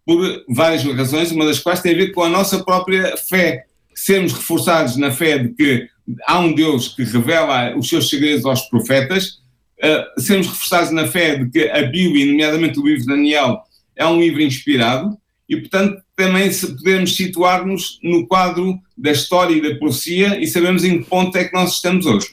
por 0.06 0.46
várias 0.48 0.84
razões, 0.84 1.32
uma 1.32 1.46
das 1.46 1.60
quais 1.60 1.82
tem 1.82 1.94
a 1.94 1.98
ver 1.98 2.12
com 2.12 2.24
a 2.24 2.30
nossa 2.30 2.64
própria 2.64 3.18
fé. 3.18 3.66
Sermos 3.96 4.34
reforçados 4.34 4.98
na 4.98 5.10
fé 5.10 5.40
de 5.40 5.50
que 5.50 5.88
há 6.28 6.40
um 6.40 6.54
Deus 6.54 6.90
que 6.90 7.04
revela 7.04 7.76
os 7.76 7.90
seus 7.90 8.08
segredos 8.08 8.46
aos 8.46 8.62
profetas, 8.70 9.40
uh, 9.86 10.22
sermos 10.22 10.48
reforçados 10.48 10.92
na 10.92 11.08
fé 11.08 11.36
de 11.36 11.50
que 11.50 11.70
a 11.70 11.84
Bíblia, 11.84 12.26
nomeadamente 12.26 12.80
o 12.80 12.86
livro 12.86 13.02
de 13.02 13.08
Daniel, 13.08 13.62
é 13.96 14.06
um 14.06 14.20
livro 14.20 14.42
inspirado, 14.42 15.18
e, 15.48 15.58
portanto, 15.58 16.02
também 16.16 16.50
podemos 16.50 17.16
situar-nos 17.16 18.00
no 18.02 18.26
quadro 18.26 18.80
da 18.98 19.12
história 19.12 19.54
e 19.54 19.62
da 19.62 19.78
profecia 19.78 20.40
e 20.40 20.48
sabemos 20.48 20.86
em 20.86 21.00
que 21.00 21.10
ponto 21.10 21.38
é 21.38 21.44
que 21.44 21.54
nós 21.54 21.74
estamos 21.74 22.06
hoje. 22.06 22.30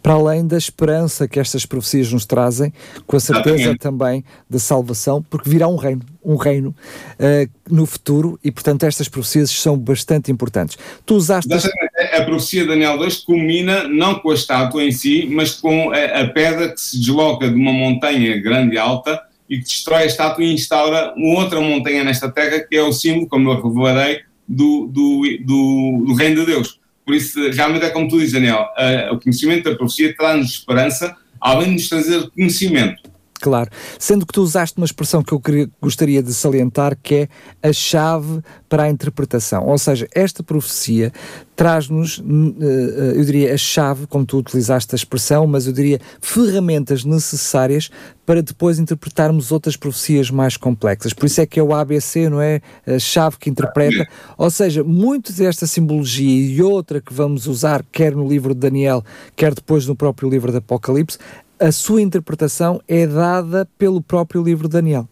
Para 0.00 0.12
além 0.12 0.46
da 0.46 0.56
esperança 0.56 1.26
que 1.26 1.40
estas 1.40 1.66
profecias 1.66 2.12
nos 2.12 2.24
trazem, 2.24 2.72
com 3.04 3.16
a 3.16 3.20
certeza 3.20 3.56
Exatamente. 3.56 3.80
também 3.80 4.24
da 4.48 4.60
salvação, 4.60 5.20
porque 5.28 5.50
virá 5.50 5.66
um 5.66 5.74
reino, 5.74 6.02
um 6.24 6.36
reino 6.36 6.68
uh, 7.18 7.50
no 7.68 7.84
futuro 7.86 8.38
e, 8.44 8.52
portanto, 8.52 8.84
estas 8.84 9.08
profecias 9.08 9.50
são 9.50 9.76
bastante 9.76 10.30
importantes. 10.30 10.78
Tu 11.04 11.16
usaste. 11.16 11.52
A 12.12 12.22
profecia 12.22 12.62
de 12.62 12.68
Daniel 12.68 12.96
2 12.98 13.18
culmina 13.18 13.88
não 13.88 14.14
com 14.14 14.30
a 14.30 14.34
estátua 14.34 14.84
em 14.84 14.92
si, 14.92 15.28
mas 15.32 15.54
com 15.54 15.90
a, 15.90 16.20
a 16.20 16.28
pedra 16.28 16.68
que 16.72 16.80
se 16.80 17.00
desloca 17.00 17.48
de 17.48 17.56
uma 17.56 17.72
montanha 17.72 18.40
grande 18.40 18.76
e 18.76 18.78
alta 18.78 19.20
e 19.48 19.58
que 19.58 19.64
destrói 19.64 20.02
a 20.02 20.06
estátua 20.06 20.44
e 20.44 20.52
instaura 20.52 21.12
uma 21.16 21.40
outra 21.40 21.60
montanha 21.60 22.04
nesta 22.04 22.30
terra, 22.30 22.60
que 22.60 22.76
é 22.76 22.82
o 22.82 22.92
símbolo, 22.92 23.26
como 23.26 23.50
eu 23.50 23.62
revelarei, 23.62 24.20
do, 24.46 24.86
do, 24.86 25.22
do, 25.40 26.04
do 26.06 26.14
reino 26.14 26.40
de 26.40 26.46
Deus. 26.46 26.78
Por 27.04 27.14
isso, 27.14 27.38
realmente 27.50 27.84
é 27.84 27.90
como 27.90 28.08
tu 28.08 28.18
dizes, 28.18 28.32
Daniel, 28.32 28.66
uh, 28.78 29.14
o 29.14 29.20
conhecimento 29.20 29.68
da 29.70 29.76
profecia 29.76 30.14
traz-nos 30.16 30.50
esperança, 30.50 31.16
além 31.40 31.68
de 31.68 31.72
nos 31.74 31.88
trazer 31.88 32.30
conhecimento. 32.30 33.02
Claro. 33.40 33.68
Sendo 33.98 34.24
que 34.24 34.32
tu 34.32 34.42
usaste 34.42 34.78
uma 34.78 34.86
expressão 34.86 35.22
que 35.22 35.32
eu 35.32 35.40
queria, 35.40 35.68
gostaria 35.80 36.22
de 36.22 36.32
salientar, 36.32 36.96
que 37.02 37.14
é 37.62 37.68
a 37.68 37.72
chave 37.72 38.40
para 38.68 38.84
a 38.84 38.90
interpretação. 38.90 39.66
Ou 39.66 39.76
seja, 39.76 40.08
esta 40.14 40.42
profecia 40.42 41.12
traz-nos, 41.54 42.20
eh, 42.20 43.12
eu 43.16 43.24
diria, 43.24 43.54
a 43.54 43.56
chave, 43.56 44.06
como 44.06 44.24
tu 44.24 44.38
utilizaste 44.38 44.94
a 44.94 44.96
expressão, 44.96 45.46
mas 45.46 45.66
eu 45.66 45.72
diria 45.72 46.00
ferramentas 46.20 47.04
necessárias 47.04 47.90
para 48.26 48.42
depois 48.42 48.78
interpretarmos 48.78 49.52
outras 49.52 49.76
profecias 49.76 50.30
mais 50.30 50.56
complexas. 50.56 51.12
Por 51.12 51.26
isso 51.26 51.40
é 51.40 51.46
que 51.46 51.60
é 51.60 51.62
o 51.62 51.72
ABC, 51.74 52.28
não 52.28 52.40
é? 52.40 52.60
A 52.86 52.98
chave 52.98 53.36
que 53.38 53.50
interpreta. 53.50 54.08
Ou 54.36 54.50
seja, 54.50 54.82
muito 54.82 55.32
desta 55.32 55.66
simbologia 55.66 56.54
e 56.54 56.62
outra 56.62 57.00
que 57.00 57.12
vamos 57.12 57.46
usar, 57.46 57.84
quer 57.92 58.16
no 58.16 58.26
livro 58.26 58.54
de 58.54 58.60
Daniel, 58.60 59.04
quer 59.36 59.54
depois 59.54 59.86
no 59.86 59.94
próprio 59.94 60.28
livro 60.28 60.50
de 60.50 60.58
Apocalipse, 60.58 61.18
a 61.58 61.72
sua 61.72 62.02
interpretação 62.02 62.80
é 62.86 63.06
dada 63.06 63.68
pelo 63.78 64.02
próprio 64.02 64.42
livro 64.42 64.68
de 64.68 64.72
Daniel. 64.72 65.08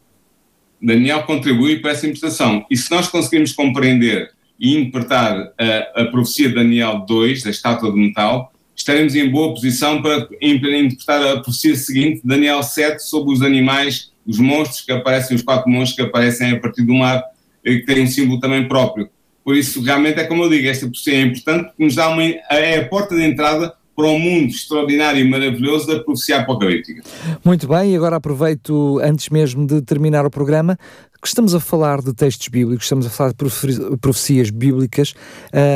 Daniel 0.81 1.23
contribui 1.23 1.79
para 1.79 1.93
essa 1.93 2.07
interpretação. 2.07 2.67
E 2.71 2.77
se 2.77 2.91
nós 2.91 3.09
conseguirmos 3.09 3.53
compreender 3.53 4.31
e 4.59 4.77
interpretar 4.77 5.53
a, 5.59 6.03
a 6.03 6.05
profecia 6.07 6.49
de 6.49 6.55
Daniel 6.55 7.05
2, 7.07 7.45
da 7.45 7.51
estátua 7.51 7.93
de 7.93 7.99
metal, 7.99 8.53
estaremos 8.75 9.15
em 9.15 9.31
boa 9.31 9.55
posição 9.55 10.03
para 10.03 10.29
interpretar 10.41 11.23
a 11.25 11.41
profecia 11.41 11.77
seguinte, 11.77 12.21
Daniel 12.25 12.63
7, 12.63 13.01
sobre 13.01 13.33
os 13.33 13.43
animais, 13.43 14.13
os 14.27 14.39
monstros 14.39 14.81
que 14.81 14.93
aparecem, 14.93 15.37
os 15.37 15.43
quatro 15.43 15.71
monstros 15.71 15.97
que 15.97 16.03
aparecem 16.03 16.51
a 16.51 16.61
partir 16.61 16.83
do 16.83 16.95
mar, 16.95 17.23
que 17.65 17.81
têm 17.81 18.03
um 18.03 18.07
símbolo 18.07 18.41
também 18.41 18.67
próprio. 18.67 19.09
Por 19.45 19.57
isso, 19.57 19.81
realmente, 19.83 20.21
é 20.21 20.25
como 20.25 20.45
eu 20.45 20.51
digo, 20.51 20.69
esta 20.69 20.87
profecia 20.87 21.15
é 21.15 21.23
importante 21.23 21.67
porque 21.67 21.85
nos 21.85 21.95
dá 21.95 22.09
uma, 22.09 22.23
é 22.23 22.79
a 22.79 22.89
porta 22.89 23.15
de 23.15 23.23
entrada 23.23 23.73
para 23.95 24.07
um 24.07 24.19
mundo 24.19 24.51
extraordinário 24.51 25.21
e 25.21 25.29
maravilhoso 25.29 25.87
da 25.87 26.01
profecia 26.01 26.39
apocalíptica. 26.39 27.03
Muito 27.45 27.69
bem, 27.69 27.93
e 27.93 27.97
agora 27.97 28.17
aproveito, 28.17 28.99
antes 29.03 29.29
mesmo 29.29 29.67
de 29.67 29.83
terminar 29.83 30.25
o 30.25 30.31
programa, 30.31 30.79
que 31.23 31.29
estamos 31.29 31.55
a 31.55 31.61
falar 31.61 32.03
de 32.03 32.13
textos 32.13 32.49
bíblicos, 32.49 32.85
estamos 32.85 33.07
a 33.07 33.11
falar 33.11 33.31
de 33.31 33.37
profecias 34.01 34.51
bíblicas 34.51 35.15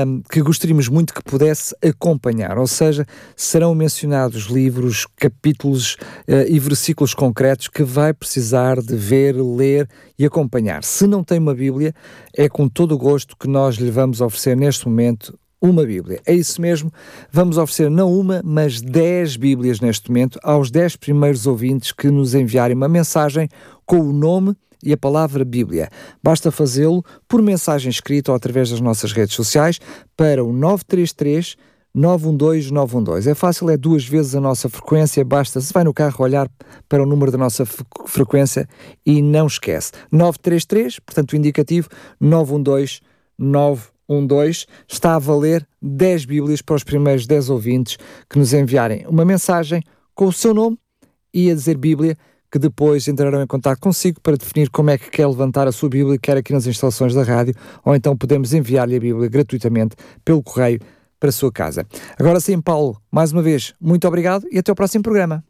um, 0.04 0.20
que 0.28 0.42
gostaríamos 0.42 0.88
muito 0.88 1.14
que 1.14 1.22
pudesse 1.22 1.72
acompanhar, 1.80 2.58
ou 2.58 2.66
seja, 2.66 3.06
serão 3.36 3.72
mencionados 3.72 4.46
livros, 4.46 5.06
capítulos 5.16 5.94
uh, 6.26 6.48
e 6.48 6.58
versículos 6.58 7.14
concretos 7.14 7.68
que 7.68 7.84
vai 7.84 8.12
precisar 8.12 8.80
de 8.80 8.96
ver, 8.96 9.36
ler 9.36 9.88
e 10.18 10.26
acompanhar. 10.26 10.82
Se 10.82 11.06
não 11.06 11.22
tem 11.22 11.38
uma 11.38 11.54
Bíblia, 11.54 11.94
é 12.36 12.48
com 12.48 12.68
todo 12.68 12.96
o 12.96 12.98
gosto 12.98 13.36
que 13.36 13.46
nós 13.46 13.76
lhe 13.76 13.90
vamos 13.90 14.20
oferecer 14.20 14.56
neste 14.56 14.88
momento 14.88 15.38
uma 15.68 15.84
Bíblia. 15.84 16.20
É 16.26 16.34
isso 16.34 16.60
mesmo, 16.60 16.92
vamos 17.30 17.58
oferecer 17.58 17.90
não 17.90 18.12
uma, 18.12 18.40
mas 18.44 18.80
dez 18.80 19.36
Bíblias 19.36 19.80
neste 19.80 20.08
momento 20.08 20.38
aos 20.42 20.70
dez 20.70 20.96
primeiros 20.96 21.46
ouvintes 21.46 21.92
que 21.92 22.10
nos 22.10 22.34
enviarem 22.34 22.76
uma 22.76 22.88
mensagem 22.88 23.48
com 23.84 24.00
o 24.00 24.12
nome 24.12 24.56
e 24.82 24.92
a 24.92 24.96
palavra 24.96 25.44
Bíblia. 25.44 25.88
Basta 26.22 26.50
fazê-lo 26.50 27.04
por 27.28 27.42
mensagem 27.42 27.90
escrita 27.90 28.30
ou 28.30 28.36
através 28.36 28.70
das 28.70 28.80
nossas 28.80 29.12
redes 29.12 29.34
sociais 29.34 29.80
para 30.16 30.44
o 30.44 30.52
933 30.52 31.56
912 31.94 32.72
912. 32.72 33.30
É 33.30 33.34
fácil, 33.34 33.70
é 33.70 33.76
duas 33.76 34.04
vezes 34.04 34.34
a 34.34 34.40
nossa 34.40 34.68
frequência, 34.68 35.24
basta, 35.24 35.60
se 35.60 35.72
vai 35.72 35.82
no 35.82 35.94
carro, 35.94 36.22
olhar 36.22 36.48
para 36.88 37.02
o 37.02 37.06
número 37.06 37.32
da 37.32 37.38
nossa 37.38 37.64
frequência 38.06 38.68
e 39.04 39.22
não 39.22 39.46
esquece. 39.46 39.92
933, 40.12 41.00
portanto 41.00 41.32
o 41.32 41.36
indicativo, 41.36 41.88
912 42.20 43.00
912. 43.38 43.95
12 44.08 44.66
está 44.88 45.14
a 45.14 45.18
valer 45.18 45.66
10 45.82 46.24
Bíblias 46.24 46.62
para 46.62 46.76
os 46.76 46.84
primeiros 46.84 47.26
10 47.26 47.50
ouvintes 47.50 47.98
que 48.28 48.38
nos 48.38 48.52
enviarem 48.52 49.04
uma 49.08 49.24
mensagem 49.24 49.82
com 50.14 50.26
o 50.26 50.32
seu 50.32 50.54
nome 50.54 50.78
e 51.32 51.50
a 51.50 51.54
dizer 51.54 51.76
Bíblia, 51.76 52.16
que 52.50 52.58
depois 52.58 53.06
entrarão 53.08 53.42
em 53.42 53.46
contato 53.46 53.78
consigo 53.78 54.20
para 54.20 54.36
definir 54.36 54.70
como 54.70 54.90
é 54.90 54.96
que 54.96 55.10
quer 55.10 55.26
levantar 55.26 55.68
a 55.68 55.72
sua 55.72 55.88
Bíblia, 55.88 56.18
quer 56.18 56.36
aqui 56.36 56.52
nas 56.52 56.66
instalações 56.66 57.12
da 57.14 57.22
rádio, 57.22 57.54
ou 57.84 57.94
então 57.94 58.16
podemos 58.16 58.54
enviar-lhe 58.54 58.96
a 58.96 59.00
Bíblia 59.00 59.28
gratuitamente 59.28 59.96
pelo 60.24 60.42
correio 60.42 60.80
para 61.20 61.28
a 61.28 61.32
sua 61.32 61.52
casa. 61.52 61.86
Agora 62.18 62.40
sim, 62.40 62.60
Paulo, 62.60 63.00
mais 63.10 63.32
uma 63.32 63.42
vez, 63.42 63.74
muito 63.80 64.06
obrigado 64.06 64.46
e 64.50 64.58
até 64.58 64.70
ao 64.70 64.76
próximo 64.76 65.02
programa. 65.02 65.44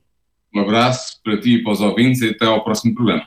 Um 0.55 0.61
abraço 0.61 1.21
para 1.23 1.39
ti 1.39 1.57
e 1.57 1.63
para 1.63 1.73
os 1.73 1.81
ouvintes 1.81 2.23
e 2.23 2.31
até 2.31 2.47
ao 2.47 2.65
próximo 2.65 2.95
programa. 2.95 3.27